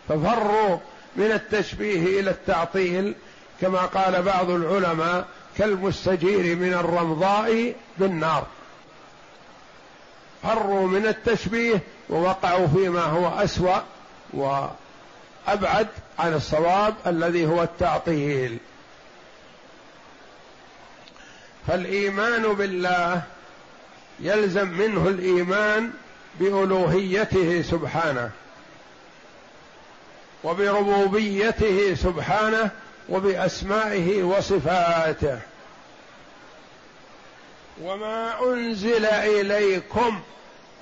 ففروا 0.09 0.79
من 1.17 1.33
التشبيه 1.33 2.21
إلى 2.21 2.31
التعطيل 2.31 3.15
كما 3.61 3.79
قال 3.79 4.23
بعض 4.23 4.51
العلماء 4.51 5.27
كالمستجير 5.59 6.57
من 6.57 6.75
الرمضاء 6.75 7.75
بالنار. 7.99 8.47
فروا 10.43 10.89
من 10.89 11.07
التشبيه 11.07 11.81
ووقعوا 12.09 12.67
فيما 12.67 13.03
هو 13.03 13.29
أسوأ 13.29 13.79
وأبعد 14.33 15.89
عن 16.19 16.35
الصواب 16.35 16.95
الذي 17.07 17.47
هو 17.47 17.63
التعطيل. 17.63 18.59
فالإيمان 21.67 22.43
بالله 22.43 23.23
يلزم 24.21 24.69
منه 24.69 25.09
الإيمان 25.09 25.91
بألوهيته 26.41 27.63
سبحانه 27.63 28.31
وبربوبيته 30.45 31.95
سبحانه 31.95 32.71
وبأسمائه 33.09 34.23
وصفاته. 34.23 35.39
وما 37.83 38.35
أنزل 38.45 39.07
إليكم 39.07 40.21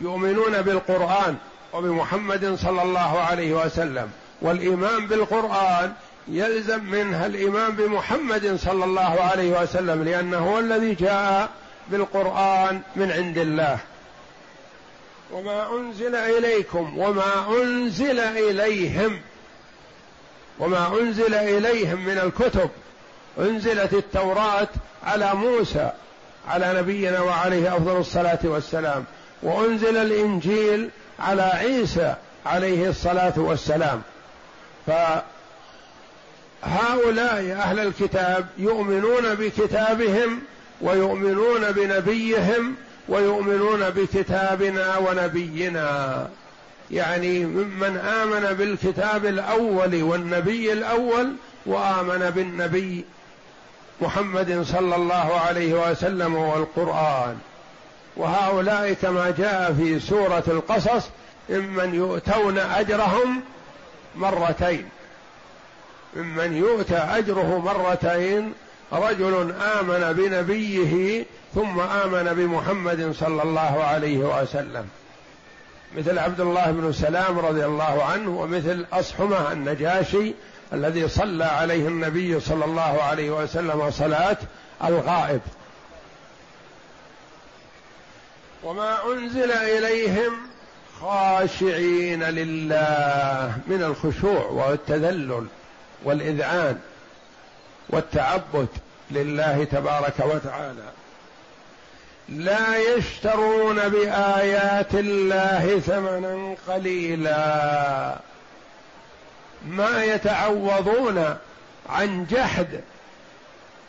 يؤمنون 0.01 0.62
بالقرآن 0.62 1.37
وبمحمد 1.73 2.55
صلى 2.55 2.83
الله 2.83 3.20
عليه 3.20 3.53
وسلم. 3.64 4.11
والإيمان 4.42 5.07
بالقرآن 5.07 5.92
يلزم 6.29 6.85
منها 6.85 7.27
الإيمان 7.27 7.73
بمحمد 7.73 8.57
صلى 8.57 8.85
الله 8.85 9.20
عليه 9.20 9.62
وسلم 9.62 10.03
لأنه 10.03 10.38
هو 10.38 10.59
الذي 10.59 10.94
جاء 10.94 11.51
بالقرآن 11.88 12.81
من 12.97 13.12
عند 13.12 13.38
الله. 13.38 13.79
وما 15.33 15.70
أنزل 15.77 16.14
إليكم 16.14 16.99
وما 16.99 17.62
أنزل 17.62 18.20
إليهم. 18.20 19.20
وما 20.59 21.01
أنزل 21.01 21.35
إليهم 21.35 22.05
من 22.05 22.18
الكتب. 22.18 22.70
أنزلت 23.38 23.92
التوراة 23.92 24.68
على 25.05 25.35
موسى 25.35 25.90
على 26.49 26.75
نبينا 26.79 27.20
وعليه 27.20 27.77
أفضل 27.77 27.97
الصلاة 27.97 28.38
والسلام. 28.44 29.05
وأنزل 29.42 29.97
الإنجيل 29.97 30.90
على 31.18 31.42
عيسى 31.42 32.14
عليه 32.47 32.88
الصلاة 32.88 33.33
والسلام. 33.37 34.03
فهؤلاء 36.62 37.53
أهل 37.53 37.79
الكتاب 37.79 38.47
يؤمنون 38.59 39.35
بكتابهم 39.35 40.42
ويؤمنون 40.81 41.73
بنبيهم 41.73 42.75
ويؤمنون 43.09 43.91
بكتابنا 43.91 44.97
ونبينا. 44.97 46.29
يعني 46.91 47.45
ممن 47.45 47.97
آمن 47.97 48.57
بالكتاب 48.57 49.27
الأول 49.27 50.03
والنبي 50.03 50.73
الأول 50.73 51.33
وآمن 51.67 52.31
بالنبي 52.31 53.05
محمد 54.01 54.63
صلى 54.63 54.97
الله 54.97 55.41
عليه 55.41 55.91
وسلم 55.91 56.35
والقرآن. 56.35 57.39
وهؤلاء 58.17 58.93
كما 58.93 59.35
جاء 59.39 59.73
في 59.79 60.01
سورة 60.01 60.45
القصص 60.49 61.09
ممن 61.51 61.95
يؤتون 61.95 62.59
أجرهم 62.59 63.41
مرتين. 64.17 64.89
ممن 66.17 66.57
يؤتى 66.57 66.97
أجره 66.97 67.63
مرتين 67.65 68.53
رجل 68.94 69.54
آمن 69.61 70.12
بنبيه 70.12 71.24
ثم 71.54 71.80
آمن 71.80 72.35
بمحمد 72.35 73.14
صلى 73.20 73.42
الله 73.42 73.85
عليه 73.85 74.18
وسلم. 74.18 74.88
مثل 75.96 76.18
عبد 76.18 76.40
الله 76.40 76.70
بن 76.70 76.92
سلام 76.92 77.38
رضي 77.38 77.64
الله 77.64 78.04
عنه 78.04 78.30
ومثل 78.40 78.87
أصحمه 78.92 79.52
النجاشي 79.52 80.35
الذي 80.72 81.09
صلى 81.09 81.44
عليه 81.44 81.88
النبي 81.88 82.40
صلى 82.40 82.64
الله 82.64 83.02
عليه 83.02 83.30
وسلم 83.30 83.90
صلاة 83.90 84.37
الغائب. 84.85 85.40
وما 88.62 88.96
أنزل 89.12 89.52
إليهم 89.52 90.33
خاشعين 91.00 92.22
لله 92.22 93.59
من 93.66 93.83
الخشوع 93.83 94.46
والتذلل 94.46 95.46
والإذعان 96.04 96.78
والتعبد 97.88 98.68
لله 99.11 99.64
تبارك 99.64 100.14
وتعالى. 100.21 100.88
لا 102.29 102.97
يشترون 102.97 103.88
بآيات 103.88 104.95
الله 104.95 105.81
ثمنا 105.81 106.57
قليلا. 106.69 108.17
ما 109.69 110.05
يتعوضون 110.05 111.37
عن 111.88 112.27
جحد 112.31 112.81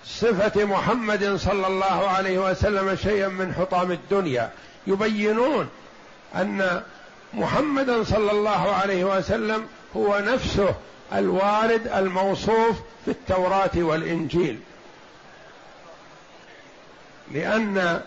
صفة 0.05 0.65
محمد 0.65 1.35
صلى 1.35 1.67
الله 1.67 2.07
عليه 2.07 2.39
وسلم 2.49 2.95
شيئا 2.95 3.27
من 3.27 3.53
حطام 3.53 3.91
الدنيا. 3.91 4.49
يبينون 4.87 5.69
أن 6.35 6.81
محمدا 7.33 8.03
صلى 8.03 8.31
الله 8.31 8.73
عليه 8.73 9.03
وسلم 9.17 9.65
هو 9.95 10.19
نفسه 10.19 10.75
الوارد 11.13 11.87
الموصوف 11.87 12.75
في 13.05 13.11
التوراة 13.11 13.71
والإنجيل. 13.75 14.59
لأن 17.31 18.01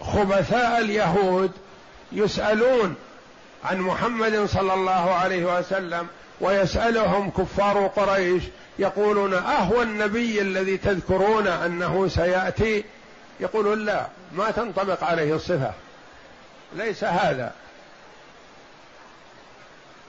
خبثاء 0.00 0.80
اليهود 0.80 1.50
يسألون 2.12 2.94
عن 3.64 3.78
محمد 3.80 4.46
صلى 4.46 4.74
الله 4.74 5.14
عليه 5.14 5.58
وسلم 5.58 6.06
ويسألهم 6.40 7.30
كفار 7.30 7.86
قريش 7.86 8.42
يقولون 8.78 9.34
أهو 9.34 9.82
النبي 9.82 10.40
الذي 10.40 10.76
تذكرون 10.76 11.46
أنه 11.46 12.08
سيأتي؟ 12.08 12.84
يقولون 13.40 13.84
لا 13.84 14.06
ما 14.32 14.50
تنطبق 14.50 15.04
عليه 15.04 15.34
الصفة. 15.34 15.72
ليس 16.76 17.04
هذا. 17.04 17.52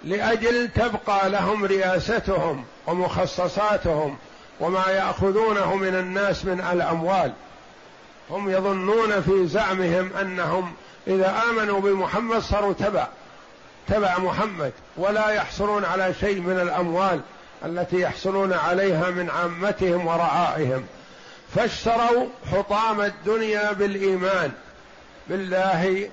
لأجل 0.04 0.70
تبقى 0.76 1.30
لهم 1.30 1.66
رياستهم 1.66 2.66
ومخصصاتهم 2.88 4.18
وما 4.60 4.88
يأخذونه 4.88 5.76
من 5.76 5.96
الناس 5.96 6.46
من 6.46 6.62
الأموال. 6.62 7.34
هم 8.30 8.50
يظنون 8.50 9.22
في 9.22 9.48
زعمهم 9.48 10.10
أنهم 10.22 10.74
إذا 11.08 11.42
آمنوا 11.50 11.82
بمحمد 11.82 12.40
صاروا 12.40 12.74
تبع 12.74 13.08
تبع 13.88 14.18
محمد 14.18 14.72
ولا 14.98 15.30
يحصلون 15.30 15.86
على 15.86 16.14
شيء 16.20 16.40
من 16.40 16.60
الأموال 16.60 17.22
التي 17.66 18.02
يحصلون 18.02 18.54
عليها 18.54 19.10
من 19.10 19.30
عامتهم 19.30 20.08
ورعائهم. 20.08 20.86
فاشتروا 21.56 22.28
حطام 22.52 23.02
الدنيا 23.02 23.72
بالإيمان 23.72 24.52
بالله 25.28 26.10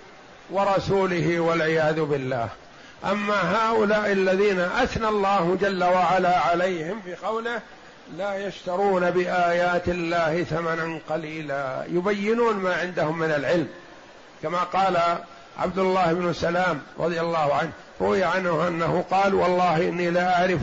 ورسوله 0.50 1.40
والعياذ 1.40 2.00
بالله. 2.00 2.48
أما 3.04 3.56
هؤلاء 3.56 4.12
الذين 4.12 4.60
أثنى 4.60 5.08
الله 5.08 5.58
جل 5.60 5.84
وعلا 5.84 6.38
عليهم 6.38 7.00
في 7.04 7.14
قوله 7.14 7.60
لا 8.18 8.46
يشترون 8.46 9.10
بآيات 9.10 9.88
الله 9.88 10.44
ثمنا 10.44 10.98
قليلا. 11.08 11.84
يبينون 11.88 12.56
ما 12.56 12.74
عندهم 12.74 13.18
من 13.18 13.30
العلم. 13.30 13.68
كما 14.42 14.58
قال 14.58 15.18
عبد 15.58 15.78
الله 15.78 16.12
بن 16.12 16.32
سلام 16.32 16.82
رضي 16.98 17.20
الله 17.20 17.54
عنه 17.54 17.70
روي 18.00 18.24
عنه 18.24 18.68
أنه 18.68 19.04
قال 19.10 19.34
والله 19.34 19.88
إني 19.88 20.10
لا 20.10 20.40
أعرف 20.40 20.60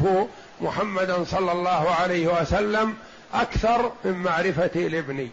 محمدا 0.62 1.24
صلى 1.24 1.52
الله 1.52 1.96
عليه 2.02 2.42
وسلم 2.42 2.96
أكثر 3.34 3.92
من 4.06 4.14
معرفتي 4.14 4.88
لابني. 4.88 5.30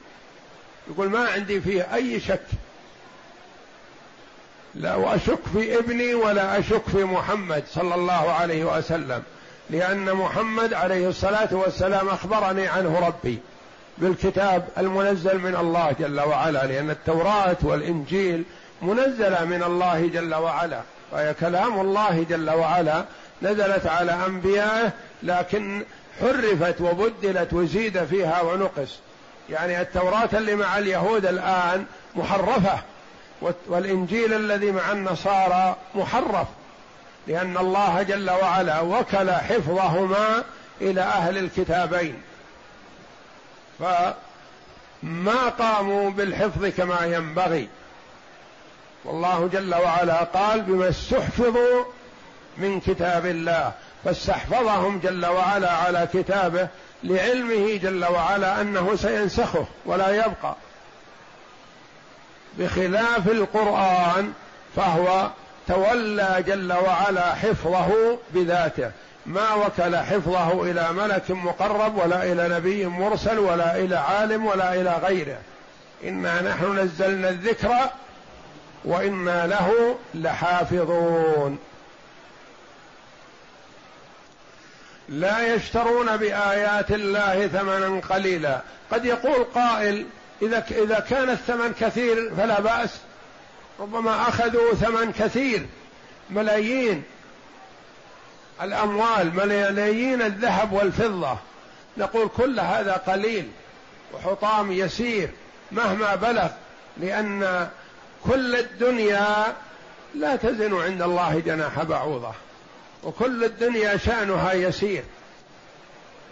يقول 0.90 1.10
ما 1.10 1.28
عندي 1.28 1.60
فيه 1.60 1.94
أي 1.94 2.20
شك. 2.20 2.46
لا 4.74 5.14
أشك 5.14 5.38
في 5.52 5.78
ابني 5.78 6.14
ولا 6.14 6.58
أشك 6.58 6.82
في 6.92 7.04
محمد 7.04 7.64
صلى 7.70 7.94
الله 7.94 8.32
عليه 8.32 8.64
وسلم. 8.64 9.22
لأن 9.70 10.12
محمد 10.12 10.74
عليه 10.74 11.08
الصلاة 11.08 11.48
والسلام 11.52 12.08
أخبرني 12.08 12.66
عنه 12.66 13.06
ربي 13.06 13.38
بالكتاب 13.98 14.68
المنزل 14.78 15.38
من 15.38 15.56
الله 15.56 15.92
جل 16.00 16.20
وعلا 16.20 16.66
لأن 16.66 16.90
التوراة 16.90 17.56
والإنجيل 17.62 18.44
منزلة 18.82 19.44
من 19.44 19.62
الله 19.62 20.06
جل 20.06 20.34
وعلا 20.34 20.80
وهي 21.12 21.34
كلام 21.34 21.80
الله 21.80 22.26
جل 22.30 22.50
وعلا 22.50 23.04
نزلت 23.42 23.86
على 23.86 24.18
أنبيائه 24.26 24.92
لكن 25.22 25.82
حرفت 26.20 26.80
وبدلت 26.80 27.52
وزيد 27.52 28.04
فيها 28.04 28.42
ونقص. 28.42 28.98
يعني 29.50 29.80
التوراة 29.80 30.28
اللي 30.32 30.54
مع 30.54 30.78
اليهود 30.78 31.26
الآن 31.26 31.84
محرفة 32.16 32.78
والإنجيل 33.66 34.32
الذي 34.32 34.70
مع 34.70 34.92
النصارى 34.92 35.76
محرف. 35.94 36.46
لأن 37.26 37.56
الله 37.56 38.02
جل 38.02 38.30
وعلا 38.30 38.80
وكل 38.80 39.30
حفظهما 39.30 40.44
إلى 40.80 41.00
أهل 41.00 41.38
الكتابين. 41.38 42.22
فما 43.78 45.48
قاموا 45.58 46.10
بالحفظ 46.10 46.66
كما 46.66 47.00
ينبغي. 47.04 47.68
والله 49.04 49.48
جل 49.52 49.74
وعلا 49.74 50.24
قال 50.24 50.60
بما 50.60 50.88
استحفظوا 50.88 51.84
من 52.58 52.80
كتاب 52.80 53.26
الله. 53.26 53.72
فاستحفظهم 54.04 54.98
جل 54.98 55.26
وعلا 55.26 55.70
على 55.72 56.08
كتابه 56.12 56.68
لعلمه 57.04 57.76
جل 57.76 58.04
وعلا 58.04 58.60
أنه 58.60 58.96
سينسخه 58.96 59.66
ولا 59.86 60.10
يبقى. 60.10 60.54
بخلاف 62.58 63.28
القرآن 63.28 64.32
فهو 64.76 65.30
تولى 65.68 66.44
جل 66.46 66.72
وعلا 66.72 67.34
حفظه 67.34 68.18
بذاته. 68.30 68.90
ما 69.26 69.54
وكل 69.54 69.96
حفظه 69.96 70.62
إلى 70.70 70.92
ملك 70.92 71.30
مقرب 71.30 71.98
ولا 71.98 72.32
إلى 72.32 72.48
نبي 72.48 72.86
مرسل 72.86 73.38
ولا 73.38 73.76
إلى 73.76 73.96
عالم 73.96 74.46
ولا 74.46 74.74
إلى 74.74 75.00
غيره. 75.02 75.38
إنا 76.04 76.42
نحن 76.42 76.78
نزلنا 76.78 77.28
الذكر 77.28 77.74
وإنا 78.84 79.46
له 79.46 79.96
لحافظون. 80.14 81.58
لا 85.08 85.54
يشترون 85.54 86.16
بآيات 86.16 86.90
الله 86.90 87.46
ثمنا 87.46 88.00
قليلا. 88.00 88.60
قد 88.90 89.04
يقول 89.04 89.44
قائل 89.54 90.06
إذا 90.42 90.64
إذا 90.70 91.00
كان 91.10 91.30
الثمن 91.30 91.72
كثير 91.80 92.32
فلا 92.36 92.60
بأس. 92.60 92.90
ربما 93.80 94.28
أخذوا 94.28 94.74
ثمن 94.74 95.12
كثير 95.12 95.66
ملايين 96.30 97.02
الأموال 98.62 99.34
ملايين 99.34 100.22
الذهب 100.22 100.72
والفضة. 100.72 101.38
نقول 101.96 102.28
كل 102.36 102.60
هذا 102.60 102.92
قليل 102.92 103.48
وحطام 104.14 104.72
يسير 104.72 105.30
مهما 105.72 106.14
بلغ 106.14 106.48
لأن 106.96 107.68
كل 108.24 108.56
الدنيا 108.56 109.54
لا 110.14 110.36
تزن 110.36 110.82
عند 110.82 111.02
الله 111.02 111.42
جناح 111.46 111.82
بعوضة 111.82 112.32
وكل 113.04 113.44
الدنيا 113.44 113.96
شأنها 113.96 114.52
يسير. 114.52 115.04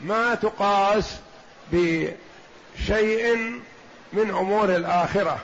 ما 0.02 0.34
تقاس 0.34 1.16
بشيء 1.72 3.36
من 4.12 4.30
أمور 4.30 4.76
الآخرة. 4.76 5.38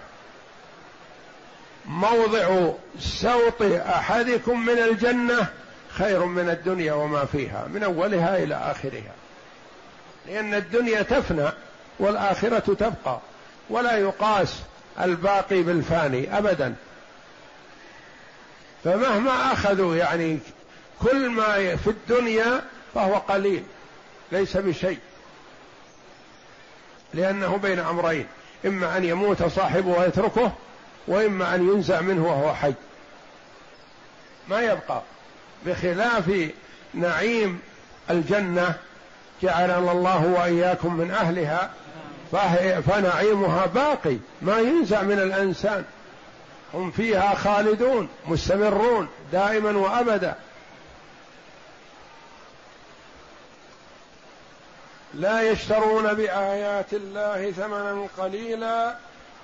موضع 1.89 2.73
سوط 2.99 3.63
أحدكم 3.63 4.67
من 4.67 4.79
الجنة 4.79 5.47
خير 5.91 6.25
من 6.25 6.51
الدنيا 6.51 6.93
وما 6.93 7.25
فيها 7.25 7.67
من 7.75 7.83
أولها 7.83 8.43
إلى 8.43 8.55
آخرها. 8.55 9.13
لأن 10.27 10.55
الدنيا 10.55 11.03
تفنى 11.03 11.49
والآخرة 11.99 12.75
تبقى 12.75 13.19
ولا 13.71 13.97
يقاس 13.97 14.61
الباقي 15.01 15.63
بالفاني 15.63 16.39
ابدا. 16.39 16.75
فمهما 18.85 19.53
أخذوا 19.53 19.97
يعني 19.97 20.39
كل 21.03 21.31
ما 21.31 21.77
في 21.77 21.91
الدنيا 21.91 22.63
فهو 22.95 23.15
قليل 23.15 23.63
ليس 24.33 24.57
بشيء. 24.57 24.99
لأنه 27.15 27.57
بين 27.57 27.79
أمرين 27.79 28.27
إما 28.67 28.97
أن 28.97 29.05
يموت 29.05 29.43
صاحبه 29.43 29.99
ويتركه 29.99 30.53
وإما 31.09 31.55
أن 31.55 31.69
ينزع 31.69 32.01
منه 32.01 32.27
وهو 32.27 32.55
حي. 32.55 32.75
ما 34.49 34.61
يبقى؟ 34.61 35.03
بخلاف 35.67 36.51
نعيم 36.95 37.61
الجنة 38.11 38.75
جعلنا 39.43 39.93
الله 39.93 40.27
وإياكم 40.27 40.95
من 40.95 41.11
أهلها 41.11 41.71
فنعيمها 42.81 43.67
باقي. 43.67 44.17
ما 44.43 44.59
ينزع 44.59 45.03
من 45.03 45.19
الإنسان. 45.19 45.85
هم 46.75 46.91
فيها 46.91 47.35
خالدون 47.35 48.09
مستمرون 48.27 49.09
دائما 49.33 49.79
وابدا. 49.79 50.35
لا 55.15 55.51
يشترون 55.51 56.15
بآيات 56.15 56.93
الله 56.93 57.51
ثمنا 57.53 58.07
قليلا. 58.19 58.97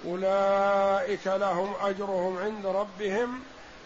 أولئك 0.07 1.27
لهم 1.27 1.73
أجرهم 1.83 2.39
عند 2.39 2.67
ربهم 2.67 3.41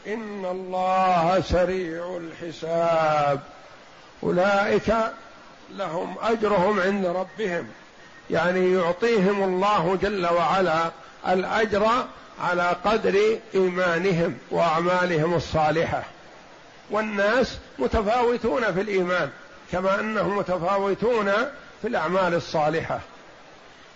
إن 0.06 0.44
الله 0.44 1.40
سريع 1.40 2.20
الحساب. 2.20 3.40
أولئك 4.22 4.94
لهم 5.70 6.16
أجرهم 6.22 6.80
عند 6.80 7.06
ربهم. 7.06 7.66
يعني 8.30 8.72
يعطيهم 8.72 9.44
الله 9.44 9.98
جل 10.02 10.26
وعلا 10.26 10.90
الأجر 11.28 11.88
على 12.40 12.76
قدر 12.84 13.38
إيمانهم 13.54 14.38
وأعمالهم 14.50 15.34
الصالحة. 15.34 16.02
والناس 16.90 17.58
متفاوتون 17.78 18.72
في 18.72 18.80
الإيمان 18.80 19.30
كما 19.72 20.00
أنهم 20.00 20.38
متفاوتون 20.38 21.32
في 21.82 21.88
الأعمال 21.88 22.34
الصالحة. 22.34 23.00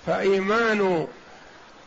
فإيمان 0.07 1.09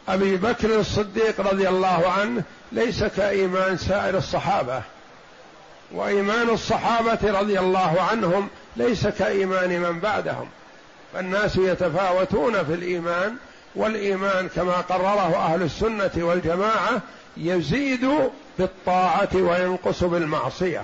أبي 0.09 0.37
بكر 0.37 0.79
الصديق 0.79 1.41
رضي 1.41 1.69
الله 1.69 2.11
عنه 2.11 2.43
ليس 2.71 3.03
كإيمان 3.03 3.77
سائر 3.77 4.17
الصحابة. 4.17 4.81
وإيمان 5.91 6.49
الصحابة 6.49 7.39
رضي 7.39 7.59
الله 7.59 8.01
عنهم 8.11 8.49
ليس 8.75 9.07
كإيمان 9.07 9.81
من 9.81 9.99
بعدهم. 9.99 10.49
فالناس 11.13 11.55
يتفاوتون 11.55 12.63
في 12.65 12.73
الإيمان 12.73 13.35
والإيمان 13.75 14.49
كما 14.49 14.73
قرره 14.73 15.35
أهل 15.35 15.61
السنة 15.61 16.11
والجماعة 16.17 17.01
يزيد 17.37 18.09
بالطاعة 18.59 19.29
وينقص 19.33 20.03
بالمعصية. 20.03 20.83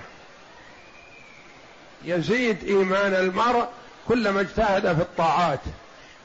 يزيد 2.06 2.64
إيمان 2.64 3.14
المرء 3.14 3.66
كلما 4.08 4.42
اجتهد 4.42 4.96
في 4.96 5.02
الطاعات. 5.02 5.60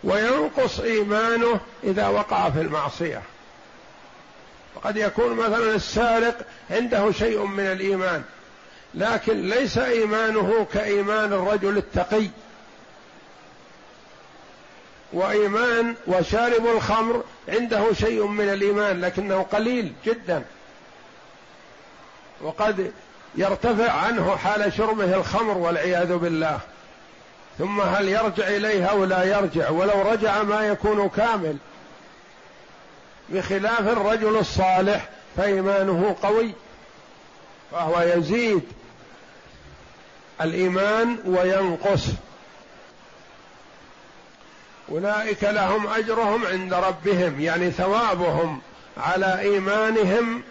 وينقص 0.07 0.81
إيمانه 0.81 1.61
إذا 1.85 2.09
وقع 2.09 2.51
في 2.51 2.61
المعصية. 2.61 3.23
وقد 4.75 4.97
يكون 4.97 5.33
مثلا 5.37 5.75
السارق 5.75 6.39
عنده 6.71 7.13
شيء 7.13 7.45
من 7.47 7.65
الإيمان 7.65 8.23
لكن 8.95 9.49
ليس 9.49 9.79
إيمانه 9.79 10.67
كإيمان 10.73 11.33
الرجل 11.33 11.77
التقي. 11.77 12.29
وإيمان 15.13 15.95
وشارب 16.07 16.67
الخمر 16.67 17.25
عنده 17.49 17.93
شيء 17.93 18.27
من 18.27 18.49
الإيمان 18.49 19.01
لكنه 19.01 19.43
قليل 19.43 19.93
جدا. 20.05 20.45
وقد 22.41 22.93
يرتفع 23.35 23.93
عنه 23.93 24.37
حال 24.37 24.73
شربه 24.73 25.15
الخمر 25.17 25.59
والعياذ 25.59 26.17
بالله. 26.17 26.61
ثم 27.59 27.81
هل 27.81 28.09
يرجع 28.09 28.49
إليها 28.49 28.93
ولا 28.93 29.25
يرجع؟ 29.25 29.71
ولو 29.71 30.03
رجع 30.03 30.43
ما 30.43 30.67
يكون 30.67 31.09
كامل. 31.09 31.57
بخلاف 33.29 33.81
الرجل 33.81 34.37
الصالح 34.37 35.09
فإيمانه 35.37 36.17
قوي 36.23 36.53
فهو 37.73 38.01
يزيد 38.01 38.63
الإيمان 40.41 41.19
وينقص. 41.27 42.07
أولئك 44.93 45.45
لهم 45.45 45.87
أجرهم 45.87 46.47
عند 46.47 46.75
ربهم 46.75 47.41
يعني 47.41 47.71
ثوابهم 47.71 48.61
على 48.97 49.41
إيمانهم 49.41 50.43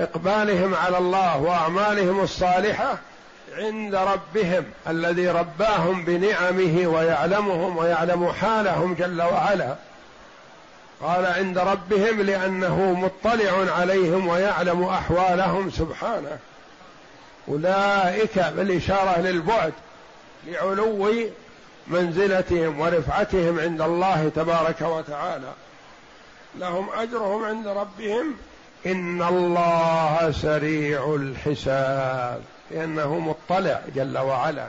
وإقبالهم 0.00 0.74
على 0.74 0.98
الله 0.98 1.36
وأعمالهم 1.36 2.20
الصالحة 2.20 2.98
عند 3.56 3.94
ربهم 3.94 4.64
الذي 4.88 5.28
رباهم 5.28 6.04
بنعمه 6.04 6.86
ويعلمهم 6.86 7.76
ويعلم 7.76 8.32
حالهم 8.32 8.94
جل 8.94 9.22
وعلا. 9.22 9.74
قال 11.02 11.26
عند 11.26 11.58
ربهم 11.58 12.22
لأنه 12.22 12.92
مطلع 12.92 13.72
عليهم 13.78 14.28
ويعلم 14.28 14.84
أحوالهم 14.84 15.70
سبحانه. 15.70 16.38
أولئك 17.48 18.38
بالإشارة 18.38 19.18
للبعد 19.20 19.72
لعلو 20.46 21.12
منزلتهم 21.86 22.80
ورفعتهم 22.80 23.60
عند 23.60 23.80
الله 23.80 24.30
تبارك 24.36 24.80
وتعالى. 24.80 25.52
لهم 26.58 26.88
أجرهم 26.90 27.44
عند 27.44 27.66
ربهم 27.66 28.34
إن 28.86 29.22
الله 29.22 30.32
سريع 30.42 31.14
الحساب. 31.14 32.40
لأنه 32.70 33.18
مطلع 33.18 33.80
جل 33.94 34.18
وعلا. 34.18 34.66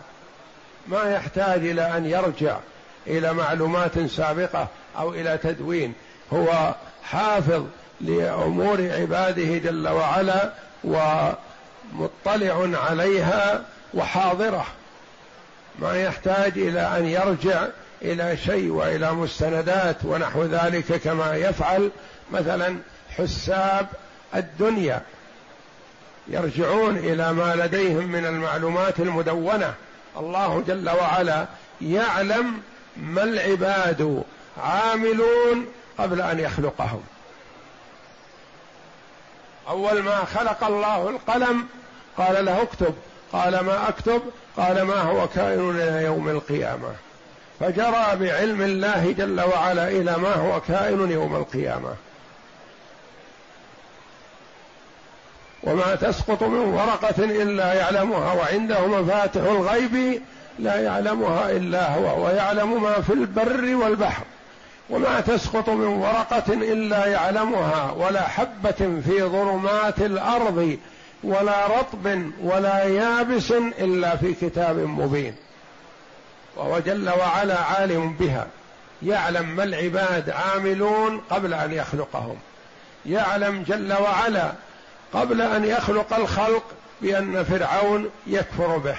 ما 0.87 1.03
يحتاج 1.03 1.65
إلى 1.65 1.97
أن 1.97 2.05
يرجع 2.05 2.57
إلى 3.07 3.33
معلومات 3.33 3.99
سابقة 3.99 4.67
أو 4.97 5.13
إلى 5.13 5.37
تدوين. 5.43 5.93
هو 6.33 6.75
حافظ 7.03 7.65
لأمور 8.01 8.91
عباده 8.91 9.57
جل 9.57 9.87
وعلا 9.87 10.53
ومطلع 10.83 12.79
عليها 12.89 13.63
وحاضرة. 13.93 14.65
ما 15.79 16.01
يحتاج 16.01 16.51
إلى 16.55 16.81
أن 16.97 17.05
يرجع 17.05 17.67
إلى 18.01 18.37
شيء 18.37 18.71
وإلى 18.71 19.11
مستندات 19.11 19.97
ونحو 20.03 20.43
ذلك 20.43 21.01
كما 21.01 21.35
يفعل. 21.35 21.91
مثلا 22.31 22.75
حساب 23.17 23.87
الدنيا 24.35 25.01
يرجعون 26.27 26.97
إلى 26.97 27.33
ما 27.33 27.55
لديهم 27.55 28.07
من 28.07 28.25
المعلومات 28.25 28.99
المدونة. 28.99 29.73
الله 30.17 30.63
جل 30.67 30.89
وعلا 30.89 31.45
يعلم 31.81 32.61
ما 32.97 33.23
العباد 33.23 34.23
عاملون 34.63 35.67
قبل 35.97 36.21
أن 36.21 36.39
يخلقهم. 36.39 37.03
أول 39.69 40.03
ما 40.03 40.25
خلق 40.25 40.63
الله 40.63 41.09
القلم 41.09 41.67
قال 42.17 42.45
له 42.45 42.61
اكتب 42.61 42.95
قال 43.33 43.59
ما 43.59 43.89
أكتب 43.89 44.21
قال 44.57 44.81
ما 44.81 45.01
هو 45.01 45.27
كائن 45.27 45.69
إلى 45.69 46.05
يوم 46.05 46.29
القيامة. 46.29 46.89
فجرى 47.59 48.15
بعلم 48.15 48.61
الله 48.61 49.11
جل 49.11 49.41
وعلا 49.41 49.87
إلى 49.87 50.17
ما 50.17 50.33
هو 50.33 50.61
كائن 50.61 51.11
يوم 51.11 51.35
القيامة. 51.35 51.95
وما 55.63 55.95
تسقط 55.95 56.43
من 56.43 56.59
ورقة 56.59 57.23
إلا 57.23 57.73
يعلمها 57.73 58.33
وعنده 58.33 58.87
مفاتح 58.87 59.41
الغيب 59.41 60.21
لا 60.59 60.75
يعلمها 60.81 61.51
إلا 61.51 61.95
هو 61.95 62.25
ويعلم 62.25 62.83
ما 62.83 63.01
في 63.01 63.13
البر 63.13 63.75
والبحر. 63.75 64.23
وما 64.89 65.19
تسقط 65.19 65.69
من 65.69 65.87
ورقة 65.87 66.53
إلا 66.53 67.05
يعلمها 67.05 67.91
ولا 67.91 68.27
حبة 68.27 69.01
في 69.05 69.23
ظلمات 69.23 69.99
الأرض 69.99 70.77
ولا 71.23 71.67
رطب 71.67 72.31
ولا 72.43 72.83
يابس 72.83 73.51
إلا 73.79 74.15
في 74.15 74.33
كتاب 74.33 74.77
مبين. 74.77 75.35
وهو 76.55 76.79
جل 76.79 77.09
وعلا 77.09 77.59
عالم 77.59 78.13
بها. 78.19 78.47
يعلم 79.03 79.55
ما 79.55 79.63
العباد 79.63 80.29
عاملون 80.29 81.21
قبل 81.29 81.53
أن 81.53 81.73
يخلقهم. 81.73 82.35
يعلم 83.05 83.63
جل 83.67 83.93
وعلا 83.93 84.51
قبل 85.13 85.41
أن 85.41 85.65
يخلق 85.65 86.13
الخلق 86.13 86.63
بأن 87.01 87.43
فرعون 87.43 88.09
يكفر 88.27 88.77
به. 88.77 88.97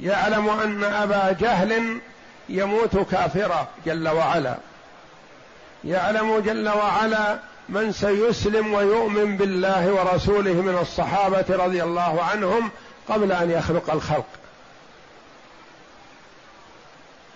يعلم 0.00 0.48
أن 0.48 0.84
أبا 0.84 1.32
جهل 1.40 2.00
يموت 2.48 2.96
كافرا 2.96 3.68
جل 3.86 4.08
وعلا. 4.08 4.56
يعلم 5.84 6.38
جل 6.38 6.68
وعلا 6.68 7.38
من 7.68 7.92
سيسلم 7.92 8.74
ويؤمن 8.74 9.36
بالله 9.36 9.92
ورسوله 9.92 10.52
من 10.52 10.78
الصحابة 10.78 11.44
رضي 11.48 11.82
الله 11.82 12.22
عنهم 12.22 12.70
قبل 13.08 13.32
أن 13.32 13.50
يخلق 13.50 13.90
الخلق. 13.90 14.26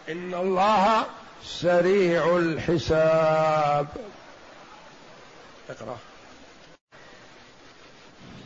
إن 0.09 0.35
الله 0.35 1.05
سريع 1.45 2.37
الحساب. 2.37 3.87
اقرأ. 5.71 5.97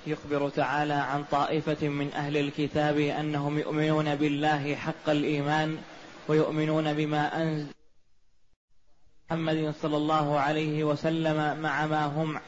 يخبر 0.07 0.49
تعالى 0.49 0.95
عن 0.95 1.25
طائفة 1.31 1.89
من 1.89 2.13
أهل 2.13 2.37
الكتاب 2.37 2.99
أنهم 2.99 3.59
يؤمنون 3.59 4.15
بالله 4.15 4.75
حق 4.75 5.09
الإيمان 5.09 5.79
ويؤمنون 6.29 6.95
بما 6.95 7.43
أنزل 7.43 7.67
محمد 9.31 9.75
صلى 9.83 9.97
الله 9.97 10.39
عليه 10.39 10.85
وسلم 10.85 11.61
مع 11.63 11.87
ما 11.87 12.07
هم 12.07 12.39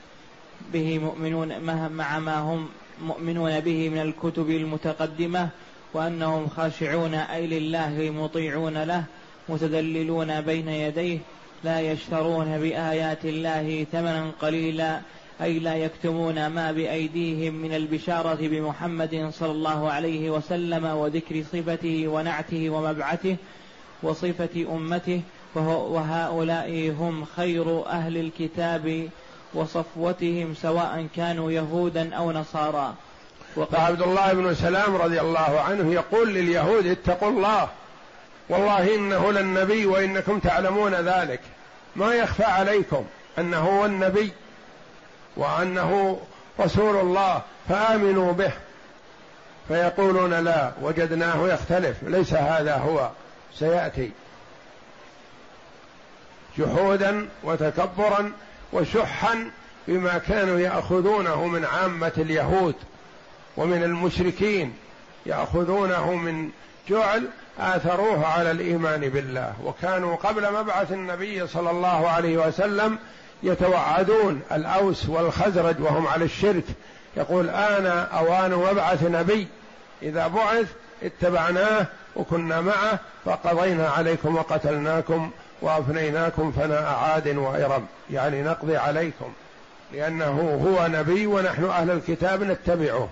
به 0.72 0.98
مؤمنون 0.98 1.60
مع 1.90 2.18
ما 2.18 2.38
هم 2.38 2.68
مؤمنون 3.02 3.60
به 3.60 3.88
من 3.88 3.98
الكتب 3.98 4.50
المتقدمة 4.50 5.48
وأنهم 5.94 6.48
خاشعون 6.48 7.14
أي 7.14 7.46
لله 7.46 8.10
مطيعون 8.10 8.82
له 8.82 9.04
متدللون 9.48 10.40
بين 10.40 10.68
يديه 10.68 11.18
لا 11.64 11.80
يشترون 11.80 12.58
بآيات 12.58 13.24
الله 13.24 13.86
ثمنا 13.92 14.30
قليلا. 14.40 15.00
أي 15.42 15.58
لا 15.58 15.76
يكتمون 15.76 16.46
ما 16.46 16.72
بأيديهم 16.72 17.54
من 17.54 17.74
البشارة 17.74 18.38
بمحمد 18.40 19.30
صلى 19.32 19.50
الله 19.50 19.90
عليه 19.90 20.30
وسلم 20.30 20.84
وذكر 20.84 21.42
صفته 21.52 22.08
ونعته 22.08 22.70
ومبعثه 22.70 23.36
وصفة 24.02 24.66
أمته 24.72 25.20
وهؤلاء 25.54 26.94
هم 26.98 27.24
خير 27.36 27.86
أهل 27.86 28.16
الكتاب 28.16 29.08
وصفوتهم 29.54 30.54
سواء 30.54 31.06
كانوا 31.16 31.52
يهودا 31.52 32.14
أو 32.14 32.32
نصارى. 32.32 32.94
وعبد 33.56 34.02
الله 34.02 34.32
بن 34.32 34.54
سلام 34.54 34.96
رضي 34.96 35.20
الله 35.20 35.60
عنه 35.60 35.92
يقول 35.92 36.34
لليهود 36.34 36.86
اتقوا 36.86 37.30
الله 37.30 37.68
والله 38.48 38.94
إنه 38.94 39.32
للنبي 39.32 39.86
وإنكم 39.86 40.38
تعلمون 40.38 40.94
ذلك. 40.94 41.40
ما 41.96 42.14
يخفى 42.14 42.44
عليكم 42.44 43.04
أنه 43.38 43.58
هو 43.58 43.86
النبي 43.86 44.32
وأنه 45.36 46.20
رسول 46.60 46.96
الله 46.96 47.42
فآمنوا 47.68 48.32
به. 48.32 48.52
فيقولون 49.68 50.34
لا 50.34 50.72
وجدناه 50.82 51.48
يختلف 51.48 51.96
ليس 52.02 52.34
هذا 52.34 52.76
هو 52.76 53.10
سيأتي. 53.54 54.10
جحودا 56.58 57.28
وتكبرا 57.42 58.32
وشحا 58.72 59.50
بما 59.88 60.18
كانوا 60.18 60.58
يأخذونه 60.58 61.46
من 61.46 61.64
عامة 61.64 62.12
اليهود 62.18 62.74
ومن 63.56 63.82
المشركين 63.82 64.74
يأخذونه 65.26 66.14
من 66.14 66.50
جعل 66.88 67.28
آثروه 67.58 68.26
على 68.26 68.50
الإيمان 68.50 69.00
بالله. 69.08 69.54
وكانوا 69.64 70.16
قبل 70.16 70.52
مبعث 70.52 70.92
النبي 70.92 71.46
صلى 71.46 71.70
الله 71.70 72.08
عليه 72.08 72.36
وسلم 72.36 72.98
يتوعدون 73.42 74.40
الأوس 74.52 75.08
والخزرج 75.08 75.80
وهم 75.80 76.06
على 76.06 76.24
الشرك. 76.24 76.64
يقول 77.16 77.50
آن 77.50 77.86
أوان 78.12 78.54
مبعث 78.54 79.02
نبي. 79.02 79.48
إذا 80.02 80.26
بعث 80.26 80.66
اتبعناه 81.02 81.86
وكنا 82.16 82.60
معه 82.60 82.98
فقضينا 83.24 83.88
عليكم 83.88 84.36
وقتلناكم 84.36 85.30
وأفنيناكم 85.62 86.52
فناء 86.52 86.84
عاد 86.84 87.28
وإرم. 87.36 87.86
يعني 88.10 88.42
نقضي 88.42 88.76
عليكم. 88.76 89.32
لأنه 89.92 90.60
هو 90.66 90.86
نبي 90.86 91.26
ونحن 91.26 91.64
أهل 91.64 91.90
الكتاب 91.90 92.42
نتبعه. 92.42 93.08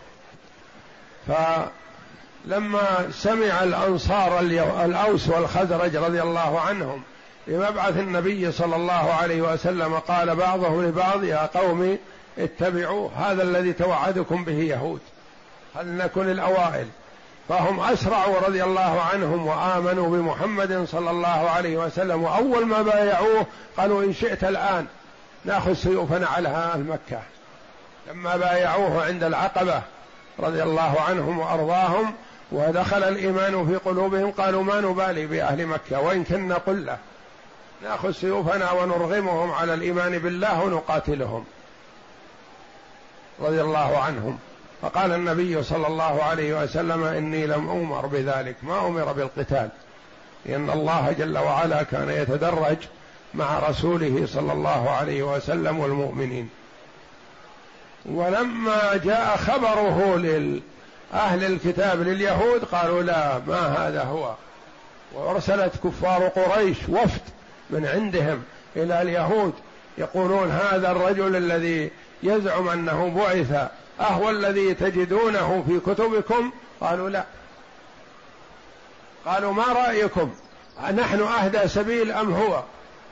فلما 1.26 3.10
سمع 3.10 3.62
الأنصار 3.62 4.40
الأوس 4.84 5.28
والخزرج 5.28 5.96
رضي 5.96 6.22
الله 6.22 6.60
عنهم 6.60 7.02
لمبعث 7.46 7.98
النبي 7.98 8.52
صلى 8.52 8.76
الله 8.76 9.12
عليه 9.12 9.42
وسلم 9.42 9.94
قال 9.94 10.36
بعضهم 10.36 10.82
لبعض 10.82 11.24
يا 11.24 11.46
قوم 11.46 11.98
اتبعوا 12.38 13.08
هذا 13.16 13.42
الذي 13.42 13.72
توعدكم 13.72 14.44
به 14.44 14.58
يهود. 14.58 15.00
هل 15.76 15.86
نكن 15.86 16.30
الأوائل؟ 16.30 16.86
فهم 17.48 17.80
أسرعوا 17.80 18.40
رضي 18.46 18.64
الله 18.64 19.00
عنهم 19.12 19.46
وآمنوا 19.46 20.08
بمحمد 20.08 20.84
صلى 20.84 21.10
الله 21.10 21.50
عليه 21.50 21.76
وسلم 21.76 22.22
وأول 22.22 22.66
ما 22.66 22.82
بايعوه 22.82 23.46
قالوا 23.76 24.04
إن 24.04 24.12
شئت 24.12 24.44
الآن 24.44 24.86
نأخذ 25.44 25.72
سيوفنا 25.72 26.26
على 26.26 26.48
أهل 26.48 26.80
مكة. 26.80 27.22
لما 28.10 28.36
بايعوه 28.36 29.04
عند 29.04 29.24
العقبة 29.24 29.82
رضي 30.38 30.62
الله 30.62 31.00
عنهم 31.08 31.38
وأرضاهم 31.38 32.14
ودخل 32.52 33.02
الإيمان 33.02 33.66
في 33.66 33.76
قلوبهم 33.76 34.30
قالوا 34.30 34.62
ما 34.62 34.80
نبالي 34.80 35.26
بأهل 35.26 35.66
مكة 35.66 36.00
وإن 36.00 36.24
كنا 36.24 36.54
قلة. 36.54 36.98
نأخذ 37.84 38.10
سيوفنا 38.10 38.72
ونرغمهم 38.72 39.52
على 39.52 39.74
الإيمان 39.74 40.18
بالله 40.18 40.64
ونقاتلهم. 40.64 41.44
رضي 43.40 43.60
الله 43.60 43.98
عنهم. 43.98 44.38
فقال 44.82 45.12
النبي 45.12 45.62
صلى 45.62 45.86
الله 45.86 46.22
عليه 46.22 46.62
وسلم 46.62 47.04
إني 47.04 47.46
لم 47.46 47.70
أمر 47.70 48.06
بذلك. 48.06 48.56
ما 48.62 48.86
أمر 48.86 49.12
بالقتال. 49.12 49.68
لأن 50.46 50.70
الله 50.70 51.12
جل 51.18 51.38
وعلا 51.38 51.82
كان 51.82 52.10
يتدرج 52.10 52.76
مع 53.34 53.58
رسوله 53.58 54.26
صلى 54.26 54.52
الله 54.52 54.90
عليه 54.90 55.22
وسلم 55.22 55.78
والمؤمنين. 55.78 56.50
ولما 58.06 59.00
جاء 59.04 59.36
خبره 59.36 60.16
لأهل 60.16 61.44
الكتاب 61.44 62.00
لليهود 62.00 62.64
قالوا 62.64 63.02
لا 63.02 63.38
ما 63.38 63.88
هذا 63.88 64.04
هو؟ 64.04 64.34
وأرسلت 65.14 65.72
كفار 65.84 66.28
قريش 66.28 66.78
وفد. 66.88 67.33
من 67.74 67.86
عندهم 67.86 68.42
إلى 68.76 69.02
اليهود 69.02 69.52
يقولون 69.98 70.50
هذا 70.50 70.90
الرجل 70.90 71.36
الذي 71.36 71.90
يزعم 72.22 72.68
أنه 72.68 73.12
بعث 73.16 73.68
أهو 74.00 74.30
الذي 74.30 74.74
تجدونه 74.74 75.64
في 75.68 75.92
كتبكم؟ 75.92 76.50
قالوا 76.80 77.10
لا. 77.10 77.24
قالوا 79.26 79.52
ما 79.52 79.64
رأيكم؟ 79.64 80.30
نحن 80.94 81.22
أهدى 81.22 81.68
سبيل 81.68 82.12
أم 82.12 82.34
هو؟ 82.34 82.62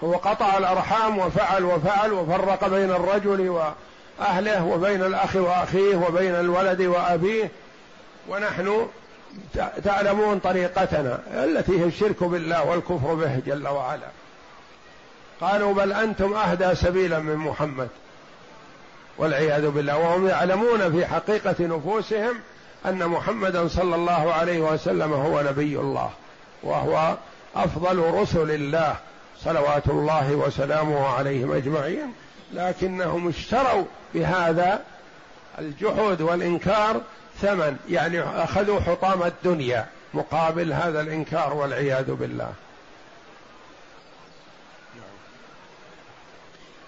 هو 0.05 0.17
قطع 0.17 0.59
الأرحام 0.59 1.19
وفعل 1.19 1.65
وفعل 1.65 2.13
وفرق 2.13 2.69
بين 2.69 2.91
الرجل 2.91 3.49
وأهله 4.19 4.65
وبين 4.65 5.03
الأخ 5.03 5.37
وأخيه 5.37 5.97
وبين 5.97 6.35
الولد 6.35 6.81
وأبيه. 6.81 7.51
ونحن 8.29 8.87
تعلمون 9.85 10.39
طريقتنا 10.39 11.21
التي 11.31 11.81
هي 11.81 11.85
الشرك 11.85 12.25
بالله 12.25 12.65
والكفر 12.65 13.15
به 13.15 13.41
جل 13.47 13.69
وعلا. 13.69 14.07
قالوا 15.43 15.75
بل 15.75 15.93
أنتم 15.93 16.35
أهدى 16.35 16.75
سبيلا 16.75 17.19
من 17.19 17.37
محمد 17.37 17.89
والعياذ 19.19 19.71
بالله 19.71 19.99
وهم 19.99 20.29
يعلمون 20.29 20.93
في 20.93 21.07
حقيقة 21.07 21.55
نفوسهم 21.61 22.35
أن 22.87 23.07
محمدا 23.07 23.69
صلى 23.69 23.95
الله 23.95 24.33
عليه 24.33 24.61
وسلم 24.61 25.13
هو 25.13 25.43
نبي 25.43 25.79
الله 25.79 26.11
وهو 26.63 27.17
أفضل 27.57 27.99
رسل 27.99 28.51
الله 28.51 28.97
صلوات 29.41 29.89
الله 29.89 30.33
وسلامه 30.33 31.07
عليهم 31.07 31.53
أجمعين 31.53 32.13
لكنهم 32.53 33.29
اشتروا 33.29 33.85
بهذا 34.15 34.81
الجحود 35.59 36.21
والإنكار 36.21 37.01
ثمن 37.41 37.77
يعني 37.91 38.23
أخذوا 38.23 38.81
حطام 38.81 39.23
الدنيا 39.23 39.87
مقابل 40.15 40.73
هذا 40.73 41.01
الإنكار 41.01 41.55
والعياذ 41.55 42.13
بالله. 42.13 42.53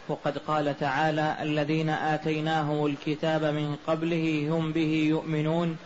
وقد 0.08 0.38
قال 0.38 0.78
تعالى 0.80 1.36
الذين 1.40 1.88
آتيناهم 1.88 2.86
الكتاب 2.86 3.44
من 3.44 3.76
قبله 3.86 4.48
هم 4.50 4.72
به 4.72 5.06
يؤمنون 5.08 5.76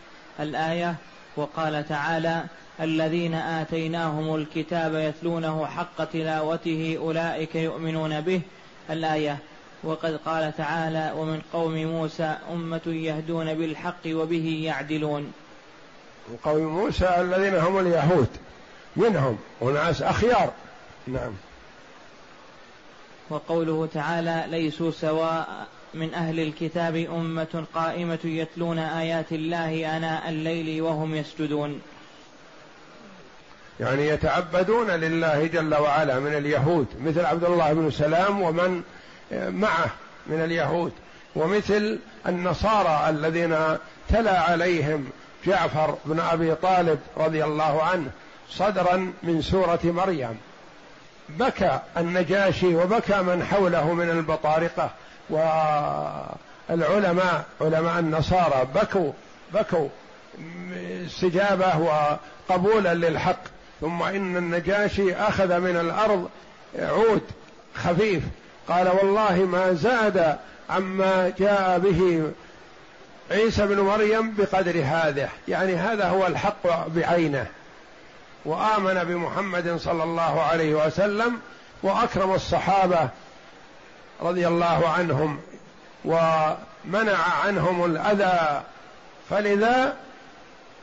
الآية 0.41 0.95
وقال 1.37 1.89
تعالى 1.89 2.45
الذين 2.81 3.35
آتيناهم 3.35 4.35
الكتاب 4.35 4.95
يتلونه 4.95 5.67
حق 5.67 6.05
تلاوته 6.05 6.99
أولئك 7.01 7.55
يؤمنون 7.55 8.21
به 8.21 8.41
الآية. 8.91 9.39
وقد 9.85 10.21
قال 10.27 10.57
تعالى 10.57 11.13
ومن 11.17 11.43
قوم 11.53 11.75
موسى 11.75 12.37
أمة 12.53 12.81
يهدون 12.87 13.55
بالحق 13.55 14.07
وبه 14.07 14.61
يعدلون. 14.65 15.33
من 16.29 16.37
قوم 16.45 16.63
موسى 16.63 17.21
الذين 17.21 17.55
هم 17.55 17.79
اليهود 17.79 18.29
منهم 18.97 19.39
وناس 19.61 20.03
أخيار. 20.03 20.53
نعم. 21.07 21.33
وقوله 23.31 23.89
تعالى 23.95 24.45
ليسوا 24.49 24.91
سواء 24.91 25.67
من 25.95 26.15
أهل 26.15 26.41
الكتاب 26.41 26.97
أمة 26.97 27.65
قائمة 27.75 28.19
يتلون 28.25 28.79
آيات 28.79 29.33
الله 29.33 29.97
آناء 29.97 30.29
الليل 30.29 30.83
وهم 30.83 31.15
يسجدون. 31.15 31.81
يعني 33.81 34.09
يتعبدون 34.09 34.91
لله 34.91 35.47
جل 35.47 35.75
وعلا 35.75 36.19
من 36.19 36.35
اليهود 36.35 36.87
مثل 37.01 37.25
عبد 37.25 37.45
الله 37.45 37.73
بن 37.73 37.91
سلام 37.91 38.43
ومن 38.43 38.83
معه 39.33 39.91
من 40.27 40.45
اليهود 40.45 40.93
ومثل 41.37 41.99
النصارى 42.27 43.11
الذين 43.11 43.57
تلا 44.09 44.41
عليهم 44.41 45.11
جعفر 45.47 45.97
بن 46.05 46.21
أبي 46.21 46.55
طالب 46.55 46.99
رضي 47.17 47.45
الله 47.45 47.83
عنه 47.83 48.11
صدرا 48.51 49.13
من 49.23 49.43
سورة 49.43 49.81
مريم. 49.85 50.39
بكى 51.29 51.79
النجاشي 51.97 52.77
وبكى 52.77 53.23
من 53.23 53.45
حوله 53.45 53.93
من 53.93 54.11
البطارقة 54.11 54.91
والعلماء 56.71 57.45
علماء 57.61 57.99
النصارى 57.99 58.69
بكوا 58.75 59.13
بكوا 59.55 59.89
استجابة 61.07 61.79
وقبولا 61.79 62.95
للحق. 62.95 63.41
ثم 63.81 64.03
إن 64.03 64.37
النجاشي 64.37 65.15
أخذ 65.15 65.59
من 65.59 65.77
الأرض 65.77 66.29
عود 66.79 67.23
خفيف. 67.75 68.23
قال 68.69 68.89
والله 68.89 69.37
ما 69.37 69.73
زاد 69.73 70.37
عما 70.71 71.33
جاء 71.39 71.79
به 71.79 72.31
عيسى 73.31 73.67
بن 73.67 73.81
مريم 73.81 74.35
بقدر 74.35 74.83
هذا. 74.85 75.29
يعني 75.49 75.77
هذا 75.77 76.09
هو 76.09 76.27
الحق 76.27 76.89
بعينه. 76.89 77.47
وآمن 78.49 79.05
بمحمد 79.05 79.77
صلى 79.77 80.03
الله 80.03 80.43
عليه 80.43 80.87
وسلم 80.87 81.41
وأكرم 81.83 82.35
الصحابة 82.35 83.09
رضي 84.23 84.49
الله 84.49 84.89
عنهم 84.89 85.41
ومنع 86.05 87.17
عنهم 87.45 87.85
الأذى 87.85 88.63
فلذا 89.31 89.95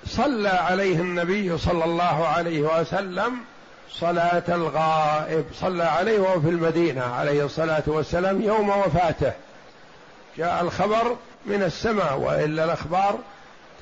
صلى 0.06 0.50
عليه 0.50 0.96
النبي 0.96 1.58
صلى 1.58 1.86
الله 1.86 2.28
عليه 2.28 2.62
وسلم 2.62 3.38
صلاة 3.92 4.44
الغائب 4.50 5.46
صلى 5.54 5.84
عليه 5.84 6.20
وهو 6.20 6.42
في 6.42 6.50
المدينة 6.50 7.04
عليه 7.04 7.46
الصلاة 7.46 7.84
والسلام 7.88 8.42
يوم 8.42 8.70
وفاته. 8.70 9.32
جاء 10.38 10.62
الخبر 10.62 11.16
من 11.46 11.64
السماء 11.64 12.18
وإلا 12.18 12.64
الأخبار 12.64 13.20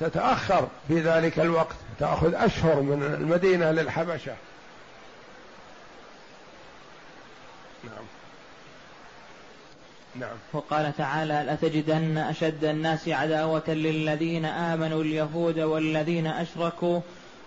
تتأخر 0.00 0.68
في 0.88 1.00
ذلك 1.00 1.38
الوقت. 1.38 1.76
تأخذ 1.98 2.34
أشهر 2.34 2.80
من 2.80 3.02
المدينة 3.02 3.70
للحبشة. 3.70 4.34
نعم. 7.84 8.04
نعم. 10.16 10.36
وقال 10.52 10.92
تعالى 10.96 11.46
لتجدن 11.48 12.18
أشد 12.18 12.64
الناس 12.64 13.08
عداوة 13.08 13.62
للذين 13.68 14.44
آمنوا 14.44 15.02
اليهود 15.02 15.58
والذين 15.58 16.26
أشركوا 16.26 17.00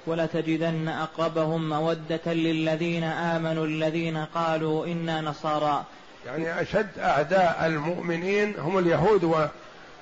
ولتجدن 0.08 0.88
أقربهم 0.88 1.70
مودة 1.70 2.34
للذين 2.34 3.04
آمنوا 3.04 3.66
الذين 3.66 4.18
قالوا 4.18 4.86
إنا 4.86 5.22
نصارى. 5.22 5.84
يعني 6.26 6.62
أشد 6.62 7.00
أعداء 7.00 7.66
المؤمنين 7.66 8.56
هم 8.60 8.78
اليهود 8.78 9.50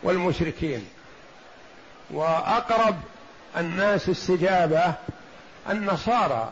والمشركين. 0.04 0.86
وأقرب 2.12 2.96
الناس 3.58 4.10
استجابة 4.10 4.94
النصارى 5.70 6.52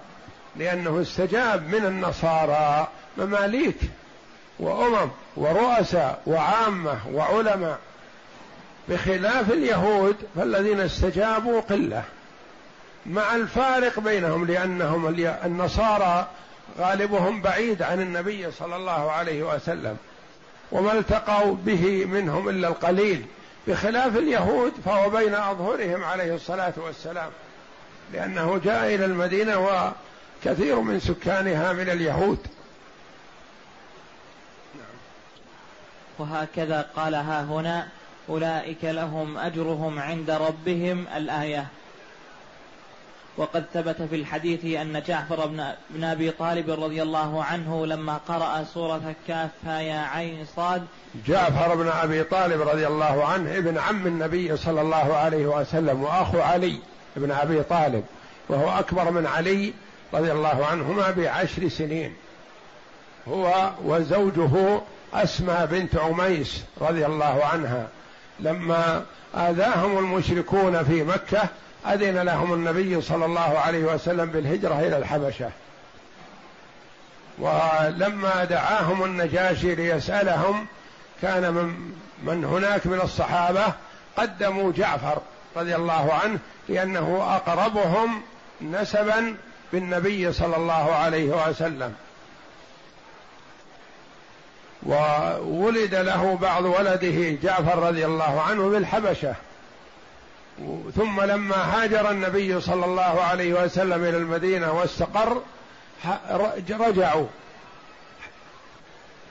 لأنه 0.55 1.01
استجاب 1.01 1.67
من 1.67 1.85
النصارى 1.85 2.87
مماليك 3.17 3.77
وأمم 4.59 5.09
ورؤساء 5.35 6.21
وعامة 6.25 6.97
وعلماء. 7.13 7.79
بخلاف 8.89 9.51
اليهود 9.51 10.15
فالذين 10.35 10.79
استجابوا 10.79 11.61
قلة 11.61 12.03
مع 13.05 13.35
الفارق 13.35 13.99
بينهم 13.99 14.45
لأنهم 14.45 15.07
النصارى 15.45 16.27
غالبهم 16.79 17.41
بعيد 17.41 17.81
عن 17.81 18.01
النبي 18.01 18.51
صلى 18.51 18.75
الله 18.75 19.11
عليه 19.11 19.43
وسلم 19.43 19.97
وما 20.71 20.93
التقوا 20.93 21.55
به 21.55 22.05
منهم 22.05 22.49
إلا 22.49 22.67
القليل. 22.67 23.25
بخلاف 23.67 24.17
اليهود 24.17 24.73
فهو 24.85 25.09
بين 25.09 25.35
أظهرهم 25.35 26.03
عليه 26.03 26.35
الصلاة 26.35 26.73
والسلام 26.77 27.31
لأنه 28.13 28.61
جاء 28.63 28.95
إلى 28.95 29.05
المدينة 29.05 29.57
وكثير 30.45 30.79
من 30.79 30.99
سكانها 30.99 31.73
من 31.73 31.89
اليهود. 31.89 32.47
وهكذا 36.19 36.89
قال 36.95 37.15
ها 37.15 37.41
هنا 37.41 37.87
أولئك 38.29 38.83
لهم 38.83 39.37
أجرهم 39.37 39.99
عند 39.99 40.31
ربهم 40.31 41.05
الآية. 41.15 41.67
وقد 43.37 43.65
ثبت 43.73 44.01
في 44.01 44.15
الحديث 44.15 44.65
أن 44.65 45.01
جعفر 45.07 45.49
بن 45.89 46.03
أبي 46.03 46.31
طالب 46.31 46.69
رضي 46.69 47.01
الله 47.01 47.43
عنه 47.43 47.85
لما 47.85 48.17
قرأ 48.27 48.63
سورة 48.73 49.15
كافها 49.27 49.79
يا 49.79 49.99
عين 49.99 50.45
صاد 50.55 50.83
جعفر 51.27 51.75
بن 51.75 51.87
أبي 51.87 52.23
طالب 52.23 52.61
رضي 52.61 52.87
الله 52.87 53.25
عنه 53.25 53.57
ابن 53.57 53.77
عم 53.77 54.07
النبي 54.07 54.57
صلى 54.57 54.81
الله 54.81 55.13
عليه 55.13 55.45
وسلم 55.45 56.03
وأخو 56.03 56.39
علي 56.39 56.79
بن 57.15 57.31
أبي 57.31 57.63
طالب 57.63 58.03
وهو 58.49 58.79
أكبر 58.79 59.11
من 59.11 59.27
علي 59.27 59.73
رضي 60.13 60.31
الله 60.31 60.65
عنهما 60.65 61.11
بعشر 61.11 61.69
سنين. 61.69 62.13
هو 63.27 63.71
وزوجه 63.85 64.81
أسمى 65.13 65.67
بنت 65.71 65.95
عميس 65.95 66.63
رضي 66.81 67.05
الله 67.05 67.45
عنها. 67.45 67.87
لما 68.39 69.05
آذاهم 69.35 69.97
المشركون 69.97 70.83
في 70.83 71.03
مكة 71.03 71.49
أذن 71.87 72.19
لهم 72.19 72.53
النبي 72.53 73.01
صلى 73.01 73.25
الله 73.25 73.59
عليه 73.59 73.83
وسلم 73.83 74.25
بالهجرة 74.25 74.79
إلى 74.79 74.97
الحبشة. 74.97 75.49
ولما 77.39 78.43
دعاهم 78.49 79.03
النجاشي 79.03 79.75
ليسألهم 79.75 80.67
كان 81.21 81.53
من 81.53 81.93
من 82.23 82.45
هناك 82.45 82.87
من 82.87 83.01
الصحابة 83.01 83.65
قدموا 84.17 84.71
جعفر 84.71 85.21
رضي 85.55 85.75
الله 85.75 86.13
عنه 86.13 86.39
لأنه 86.69 87.27
أقربهم 87.35 88.21
نسبا 88.61 89.35
بالنبي 89.73 90.33
صلى 90.33 90.55
الله 90.55 90.93
عليه 90.93 91.47
وسلم. 91.47 91.93
وولد 94.85 95.95
له 95.95 96.37
بعض 96.41 96.65
ولده 96.65 97.37
جعفر 97.43 97.79
رضي 97.79 98.05
الله 98.05 98.41
عنه 98.41 98.69
بالحبشة. 98.69 99.35
ثم 100.95 101.21
لما 101.21 101.55
هاجر 101.55 102.11
النبي 102.11 102.61
صلى 102.61 102.85
الله 102.85 103.21
عليه 103.21 103.63
وسلم 103.63 104.03
إلى 104.03 104.17
المدينة 104.17 104.71
واستقر 104.71 105.41
رجعوا. 106.69 107.27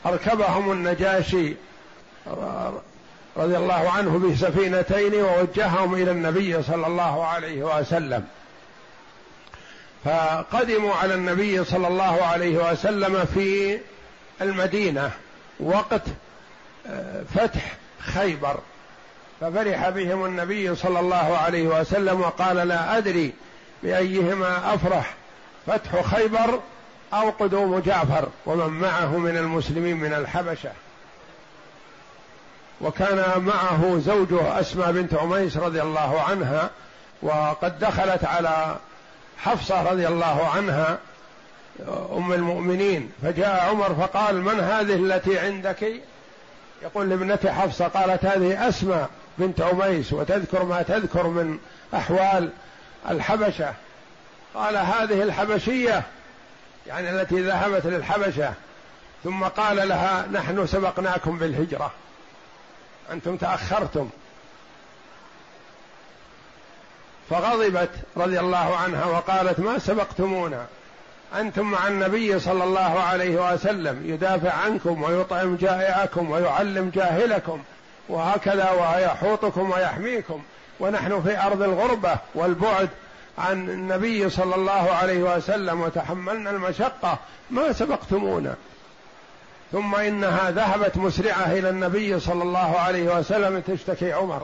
أركبهم 0.07 0.73
النجاشي 0.73 1.55
رضي 3.37 3.57
الله 3.57 3.91
عنه 3.91 4.18
بسفينتين 4.18 5.14
ووجههم 5.14 5.95
إلى 5.95 6.11
النبي 6.11 6.62
صلى 6.62 6.87
الله 6.87 7.27
عليه 7.27 7.79
وسلم. 7.79 8.25
فقدموا 10.05 10.95
على 10.95 11.14
النبي 11.14 11.64
صلى 11.64 11.89
الله 11.89 12.23
عليه 12.23 12.70
وسلم 12.70 13.25
في 13.35 13.79
المدينة 14.41 15.11
وقت 15.61 16.03
آه، 16.87 17.23
فتح 17.35 17.77
خيبر. 17.99 18.59
ففرح 19.43 19.88
بهم 19.88 20.24
النبي 20.24 20.74
صلى 20.74 21.01
الله 21.01 21.36
عليه 21.36 21.80
وسلم 21.80 22.20
وقال 22.20 22.57
لا 22.57 22.99
أدري 22.99 23.32
بأيهما 23.82 24.74
أفرح. 24.74 25.14
فتح 25.66 26.03
خيبر 26.03 26.61
أو 27.12 27.30
قدوم 27.30 27.78
جعفر 27.78 28.28
ومن 28.47 28.66
معه 28.66 29.18
من 29.18 29.36
المسلمين 29.36 29.97
من 29.97 30.12
الحبشة. 30.12 30.70
وكان 32.80 33.43
معه 33.43 33.99
زوجه 33.99 34.61
أسماء 34.61 34.93
بنت 34.93 35.14
عميس 35.14 35.57
رضي 35.57 35.82
الله 35.82 36.22
عنها 36.22 36.70
وقد 37.22 37.78
دخلت 37.78 38.24
على 38.24 38.76
حفصة 39.38 39.90
رضي 39.90 40.09
الله 40.09 40.49
عنها 40.57 40.99
أم 42.16 42.32
المؤمنين. 42.32 43.11
فجاء 43.22 43.68
عمر 43.70 43.95
فقال 43.95 44.43
من 44.43 44.61
هذه 44.61 44.95
التي 44.95 45.38
عندك؟ 45.38 45.86
يقول 46.82 47.11
لابنته 47.11 47.53
حفصة. 47.53 47.88
قالت 47.88 48.24
هذه 48.24 48.68
أسماء. 48.68 49.11
بنت 49.39 49.61
عميس 49.61 50.12
وتذكر 50.12 50.64
ما 50.64 50.83
تذكر 50.83 51.26
من 51.26 51.59
أحوال 51.95 52.51
الحبشة. 53.11 53.74
قال 54.55 54.76
هذه 54.76 55.22
الحبشية 55.22 56.03
يعني 56.87 57.11
التي 57.11 57.43
ذهبت 57.43 57.87
للحبشة 57.87 58.53
ثم 59.24 59.45
قال 59.45 59.89
لها 59.89 60.26
نحن 60.33 60.66
سبقناكم 60.66 61.39
بالهجرة. 61.39 61.91
أنتم 63.12 63.37
تأخرتم. 63.37 64.11
فغضبت 67.30 67.91
رضي 68.16 68.41
الله 68.41 68.76
عنها 68.76 69.05
وقالت 69.05 69.61
ما 69.61 69.78
سبقتمونا؟ 69.78 70.66
أنتم 71.39 71.70
مع 71.70 71.89
النبي 71.89 72.39
صلى 72.41 72.64
الله 72.64 73.03
عليه 73.03 73.53
وسلم 73.53 74.03
يدافع 74.07 74.53
عنكم 74.53 75.03
ويطعم 75.03 75.57
جائعكم 75.57 76.30
ويعلم 76.30 76.91
جاهلكم. 76.95 77.62
وهكذا 78.09 78.70
ويحوطكم 78.70 79.70
ويحميكم. 79.70 80.42
ونحن 80.80 81.22
في 81.22 81.38
أرض 81.38 81.62
الغربة 81.62 82.16
والبعد 82.34 82.88
عن 83.38 83.70
النبي 83.70 84.30
صلى 84.30 84.55
الله 84.55 84.90
عليه 84.90 85.22
وسلم 85.36 85.80
وتحملنا 85.80 86.50
المشقة. 86.50 87.18
ما 87.50 87.72
سبقتمونا. 87.72 88.55
ثم 89.72 89.94
إنها 89.94 90.50
ذهبت 90.50 90.96
مسرعة 90.96 91.53
إلى 91.53 91.68
النبي 91.68 92.20
صلى 92.20 92.42
الله 92.42 92.78
عليه 92.78 93.18
وسلم 93.18 93.61
تشتكي 93.61 94.12
عمر. 94.12 94.42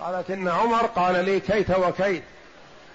قالت 0.00 0.30
إن 0.30 0.48
عمر 0.48 0.86
قال 0.86 1.24
لي 1.24 1.40
كيت 1.40 1.70
وكيت. 1.70 2.22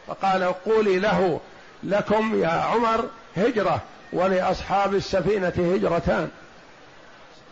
فقال 0.07 0.43
قولي 0.43 0.99
له 0.99 1.39
لكم 1.83 2.41
يا 2.41 2.47
عمر 2.47 3.05
هجرة 3.37 3.81
ولأصحاب 4.13 4.95
السفينة 4.95 5.53
هجرتان. 5.57 6.29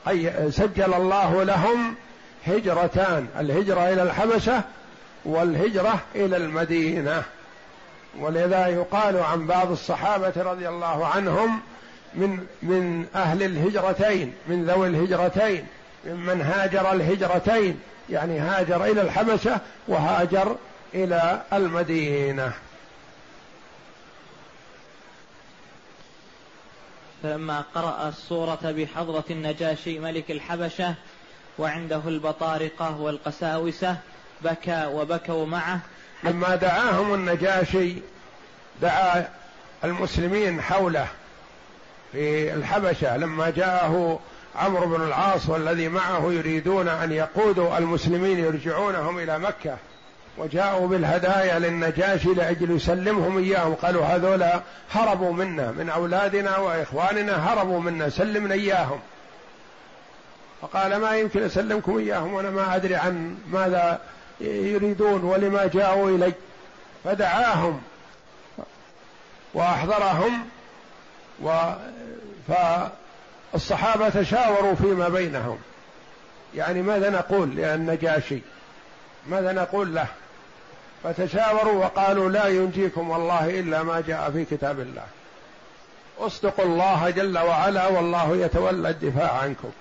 أي 0.07 0.51
سجل 0.51 0.93
الله 0.93 1.43
لهم 1.43 1.95
هجرتان 2.47 3.27
الهجرة 3.39 3.93
إلى 3.93 4.03
الحبشة 4.03 4.61
والهجرة 5.25 5.99
إلى 6.15 6.37
المدينة. 6.37 7.23
ولذا 8.19 8.67
يقال 8.67 9.17
عن 9.17 9.47
بعض 9.47 9.71
الصحابة 9.71 10.33
رضي 10.37 10.69
الله 10.69 11.07
عنهم 11.07 11.61
من 12.13 12.45
من 12.61 13.05
أهل 13.15 13.43
الهجرتين 13.43 14.33
من 14.47 14.65
ذوي 14.65 14.87
الهجرتين 14.87 15.67
ممن 16.05 16.41
هاجر 16.41 16.91
الهجرتين 16.91 17.79
يعني 18.09 18.39
هاجر 18.39 18.85
إلى 18.85 19.01
الحبشة 19.01 19.59
وهاجر 19.87 20.55
إلى 20.93 21.41
المدينة. 21.53 22.53
فلما 27.23 27.63
قرأ 27.75 28.09
السورة 28.09 28.59
بحضرة 28.77 29.23
النجاشي 29.29 29.99
ملك 29.99 30.31
الحبشة 30.31 30.95
وعنده 31.60 32.01
البطارقة 32.08 33.01
والقساوسة 33.01 33.97
بكى 34.41 34.86
وبكوا 34.93 35.45
معه. 35.45 35.80
لما 36.24 36.56
دعاهم 36.56 37.14
النجاشي 37.14 37.95
دعا 38.82 39.28
المسلمين 39.84 40.62
حوله 40.62 41.08
في 42.12 42.53
الحبشة. 42.53 43.18
لما 43.18 43.49
جاءه 43.49 44.20
عمرو 44.56 44.97
بن 44.97 45.03
العاص 45.03 45.49
والذي 45.49 45.89
معه 45.89 46.32
يريدون 46.32 46.88
أن 46.88 47.12
يقودوا 47.12 47.78
المسلمين 47.78 48.39
يرجعونهم 48.39 49.20
إلى 49.20 49.39
مكة 49.39 49.78
وجاءوا 50.38 50.88
بالهدايا 50.88 51.60
للنجاشي 51.60 52.34
لأجل 52.34 52.76
يسلمهم 52.76 53.38
إياهم. 53.38 53.74
قالوا 53.74 54.06
هذولا 54.06 54.62
هربوا 54.91 55.34
منا 55.34 55.72
من 55.72 55.89
أولادنا 55.89 56.58
وإخواننا 56.58 57.53
هربوا 57.53 57.80
منا 57.80 58.10
سلمنا 58.10 58.53
إياهم. 58.53 58.99
فقال 60.66 60.95
ما 60.95 61.18
يمكن 61.18 61.43
أسلمكم 61.43 61.97
إياهم 61.97 62.34
وأنا 62.34 62.49
ما 62.49 62.76
أدري 62.76 62.95
عن 62.95 63.38
ماذا 63.51 63.99
يريدون 64.41 65.24
ولما 65.24 65.68
جاءوا 65.74 66.09
إلي 66.09 66.34
فدعاهم 67.03 67.82
وأحضرهم 69.53 70.45
و 71.43 71.49
ف 72.47 72.51
الصحابة 73.55 74.09
تشاوروا 74.09 74.76
فيما 74.76 75.09
بينهم. 75.09 75.57
يعني 76.55 76.82
ماذا 76.82 77.09
نقول 77.09 77.49
للنجاشي 77.49 78.39
ماذا 79.28 79.51
نقول 79.51 79.95
له؟ 79.95 80.07
فتشاوروا 81.03 81.86
وقالوا 81.86 82.30
لا 82.30 82.47
ينجيكم 82.47 83.09
والله 83.09 83.59
إلا 83.59 83.84
ما 83.84 84.03
جاء 84.07 84.32
في 84.32 84.45
كتاب 84.45 84.80
الله. 84.80 85.05
اصدقوا 86.20 86.66
الله 86.66 87.09
جل 87.09 87.38
وعلا 87.38 87.88
والله 87.88 88.36
يتولى 88.36 88.89
الدفاع 88.89 89.32
عنكم. 89.32 89.72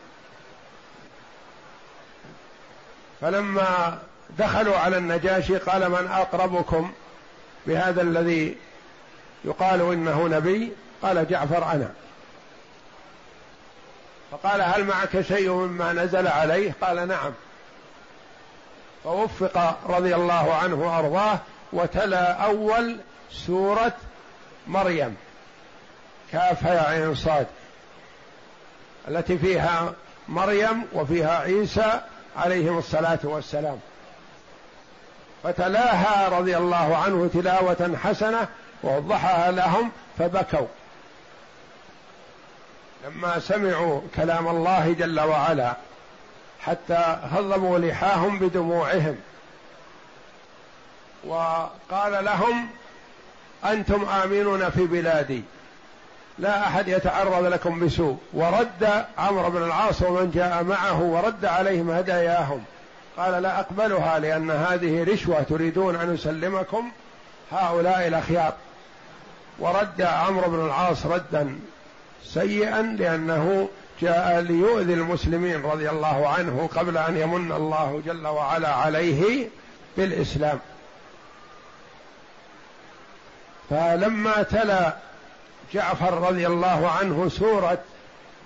فلما 3.20 3.98
دخلوا 4.38 4.76
على 4.76 4.96
النجاشي 4.96 5.56
قال 5.56 5.90
من 5.90 6.06
أقربكم 6.10 6.92
بهذا 7.66 8.02
الذي 8.02 8.56
يقال 9.44 9.80
إنه 9.92 10.28
نبي؟ 10.28 10.72
قال 11.02 11.28
جعفر 11.28 11.72
أنا. 11.72 11.90
فقال 14.30 14.62
هل 14.62 14.84
معك 14.84 15.20
شيء 15.20 15.50
مما 15.50 15.92
نزل 15.92 16.26
عليه؟ 16.26 16.74
قال 16.80 17.08
نعم. 17.08 17.32
فوفق 19.04 19.78
رضي 19.88 20.14
الله 20.14 20.54
عنه 20.54 20.74
وأرضاه 20.74 21.38
وتلا 21.72 22.32
أول 22.32 22.96
سورة 23.30 23.92
مريم. 24.66 25.16
كاف 26.32 26.66
عين 26.66 27.14
صاد. 27.14 27.46
التي 29.08 29.38
فيها 29.38 29.94
مريم 30.28 30.84
وفيها 30.92 31.38
عيسى 31.38 32.00
عليهم 32.36 32.78
الصلاة 32.78 33.18
والسلام. 33.22 33.80
فتلاها 35.42 36.28
رضي 36.28 36.56
الله 36.56 36.96
عنه 36.96 37.30
تلاوة 37.34 37.96
حسنة 38.02 38.48
ووضحها 38.82 39.50
لهم 39.50 39.90
فبكوا. 40.18 40.66
لما 43.06 43.38
سمعوا 43.38 44.00
كلام 44.16 44.48
الله 44.48 44.92
جل 44.92 45.20
وعلا 45.20 45.74
حتى 46.60 47.18
هضموا 47.32 47.78
لحاهم 47.78 48.38
بدموعهم. 48.38 49.16
وقال 51.24 52.24
لهم 52.24 52.68
أنتم 53.64 54.04
آمنون 54.04 54.70
في 54.70 54.86
بلادي. 54.86 55.42
لا 56.38 56.66
أحد 56.66 56.88
يتعرض 56.88 57.44
لكم 57.44 57.86
بسوء. 57.86 58.18
ورد 58.32 59.04
عمرو 59.18 59.50
بن 59.50 59.62
العاص 59.62 60.02
ومن 60.02 60.30
جاء 60.30 60.64
معه 60.64 61.02
ورد 61.02 61.44
عليهم 61.44 61.90
هداياهم. 61.90 62.64
قال 63.16 63.42
لا 63.42 63.60
أقبلها 63.60 64.18
لأن 64.18 64.50
هذه 64.50 65.04
رشوة 65.12 65.42
تريدون 65.42 65.96
أن 65.96 66.14
اسلمكم 66.14 66.90
هؤلاء 67.52 68.06
الأخيار. 68.06 68.52
ورد 69.58 70.02
عمرو 70.02 70.50
بن 70.50 70.66
العاص 70.66 71.06
ردا 71.06 71.58
سيئا 72.24 72.82
لأنه 72.82 73.68
جاء 74.00 74.40
ليؤذي 74.40 74.94
المسلمين 74.94 75.62
رضي 75.62 75.90
الله 75.90 76.28
عنه 76.28 76.68
قبل 76.76 76.98
أن 76.98 77.16
يمن 77.16 77.52
الله 77.52 78.02
جل 78.06 78.26
وعلا 78.26 78.74
عليه 78.74 79.48
بالإسلام. 79.96 80.58
فلما 83.70 84.42
تلا 84.42 84.96
جعفر 85.72 86.28
رضي 86.28 86.46
الله 86.46 86.90
عنه 86.90 87.28
سورة 87.28 87.78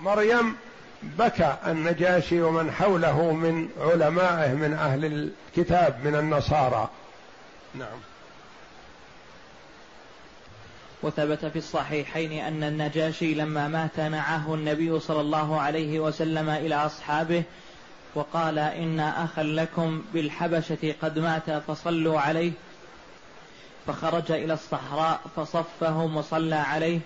مريم 0.01 0.57
بكى 1.03 1.57
النجاشي 1.67 2.43
ومن 2.43 2.73
حوله 2.73 3.33
من 3.33 3.69
علمائه 3.81 4.55
من 4.55 4.75
أهل 4.75 5.05
الكتاب 5.05 6.01
من 6.05 6.15
النصارى. 6.15 6.89
نعم. 7.75 7.99
وثبت 11.03 11.47
في 11.47 11.59
الصحيحين 11.59 12.33
أن 12.33 12.63
النجاشي 12.63 13.35
لما 13.35 13.69
مات 13.69 14.01
نعاه 14.01 14.55
النبي 14.55 15.01
صلى 15.01 15.21
الله 15.21 15.61
عليه 15.61 16.01
وسلم 16.01 16.49
إلى 16.49 16.75
أصحابه 16.75 17.43
وقال 18.15 18.59
إن 18.59 19.01
أخا 19.01 19.43
لكم 19.43 20.03
بالحبشة 20.15 20.95
قد 21.03 21.19
مات 21.19 21.51
فصلوا 21.51 22.21
عليه 22.21 22.53
فخرج 23.89 24.33
إلى 24.33 24.55
الصحراء 24.55 25.21
فصفهم 25.37 26.17
وصلى 26.17 26.55
عليه. 26.55 26.99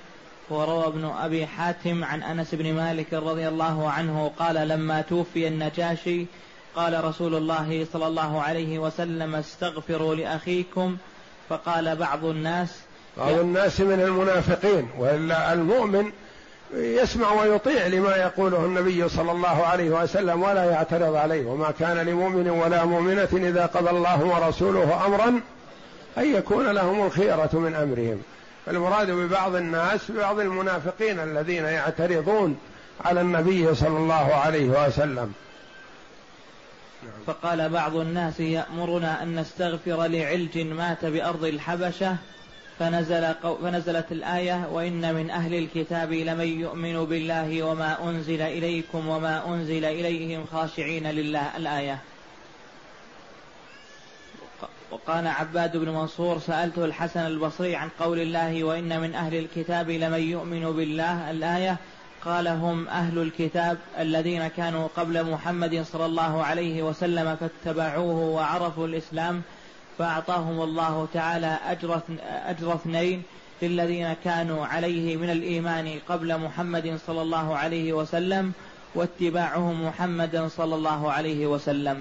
وروى 0.51 0.87
ابن 0.87 1.05
أبي 1.05 1.47
حاتم 1.47 2.05
عن 2.05 2.22
أنس 2.22 2.55
بن 2.55 2.72
مالك 2.72 3.14
رضي 3.14 3.49
الله 3.49 3.91
عنه 3.91 4.30
قال 4.39 4.68
لما 4.68 5.01
توفي 5.01 5.49
النجاشي 5.49 6.26
قال 6.76 7.05
رسول 7.05 7.35
الله 7.35 7.87
صلى 7.93 8.07
الله 8.07 8.43
عليه 8.43 8.78
وسلم 8.78 9.35
استغفروا 9.35 10.14
لأخيكم 10.14 10.97
فقال 11.49 11.97
بعض 11.97 12.24
الناس 12.24 12.68
بعض 13.16 13.33
الناس 13.33 13.80
من 13.80 14.01
المنافقين 14.01 14.89
وإلا 14.99 15.53
المؤمن 15.53 16.12
يسمع 16.74 17.33
ويطيع 17.33 17.87
لما 17.87 18.16
يقوله 18.16 18.64
النبي 18.64 19.09
صلى 19.09 19.33
الله 19.33 19.66
عليه 19.66 19.91
وسلم 19.91 20.43
ولا 20.43 20.64
يعترض 20.64 21.14
عليه. 21.14 21.47
وما 21.47 21.70
كان 21.70 21.97
لمؤمن 21.97 22.51
ولا 22.51 22.85
مؤمنة 22.85 23.28
إذا 23.33 23.66
قضى 23.66 23.91
الله 23.91 24.24
ورسوله 24.24 25.07
أمرا 25.07 25.41
أن 26.18 26.34
يكون 26.34 26.66
لهم 26.66 27.06
الخيرة 27.06 27.50
من 27.52 27.74
أمرهم. 27.74 28.22
المراد 28.68 29.10
ببعض 29.10 29.54
الناس 29.54 30.10
ببعض 30.10 30.40
المنافقين 30.40 31.20
الذين 31.20 31.64
يعترضون 31.64 32.58
على 33.04 33.20
النبي 33.20 33.74
صلى 33.74 33.98
الله 33.98 34.34
عليه 34.34 34.86
وسلم. 34.86 35.32
فقال 37.26 37.68
بعض 37.68 37.96
الناس 37.96 38.40
يأمرنا 38.40 39.22
أن 39.22 39.40
نستغفر 39.40 40.06
لعلج 40.06 40.58
مات 40.58 41.04
بأرض 41.04 41.44
الحبشة 41.44 42.16
فنزل 42.78 43.34
فنزلت 43.62 44.12
الآية 44.12 44.68
وإن 44.72 45.14
من 45.14 45.30
أهل 45.30 45.54
الكتاب 45.54 46.12
لمن 46.12 46.60
يؤمن 46.60 47.04
بالله 47.04 47.62
وما 47.62 48.10
أنزل 48.10 48.42
إليكم 48.42 49.08
وما 49.08 49.46
أنزل 49.46 49.84
إليهم 49.84 50.44
خاشعين 50.52 51.06
لله. 51.06 51.56
الآية. 51.56 51.98
وقال 54.93 55.26
عباد 55.26 55.76
بن 55.76 55.88
منصور 55.88 56.38
سألته 56.38 56.84
الحسن 56.84 57.20
البصري 57.20 57.76
عن 57.76 57.88
قول 58.01 58.18
الله 58.18 58.64
وإن 58.64 59.01
من 59.01 59.14
أهل 59.14 59.34
الكتاب 59.34 59.90
لمن 59.90 60.20
يؤمن 60.20 60.72
بالله 60.72 61.30
الآية 61.30 61.76
قال 62.24 62.49
هم 62.49 62.88
أهل 62.88 63.18
الكتاب 63.18 63.78
الذين 63.99 64.49
كانوا 64.49 64.88
قبل 64.97 65.30
محمد 65.30 65.82
صلى 65.93 66.07
الله 66.07 66.45
عليه 66.45 66.82
وسلم 66.82 67.36
فاتبعوه 67.36 68.14
وعرفوا 68.14 68.86
الإسلام 68.86 69.43
فأعطاهم 69.99 70.62
الله 70.62 71.09
تعالى 71.14 71.59
أجر 71.66 72.01
أجر 72.47 72.74
اثنين 72.74 73.22
للذين 73.62 74.12
كانوا 74.24 74.66
عليه 74.66 75.16
من 75.16 75.30
الإيمان 75.30 75.99
قبل 76.09 76.38
محمد 76.38 76.99
صلى 77.07 77.22
الله 77.22 77.57
عليه 77.57 77.93
وسلم 77.93 78.53
واتباعهم 78.95 79.86
محمدا 79.86 80.49
صلى 80.49 80.74
الله 80.74 81.12
عليه 81.12 81.47
وسلم. 81.47 82.01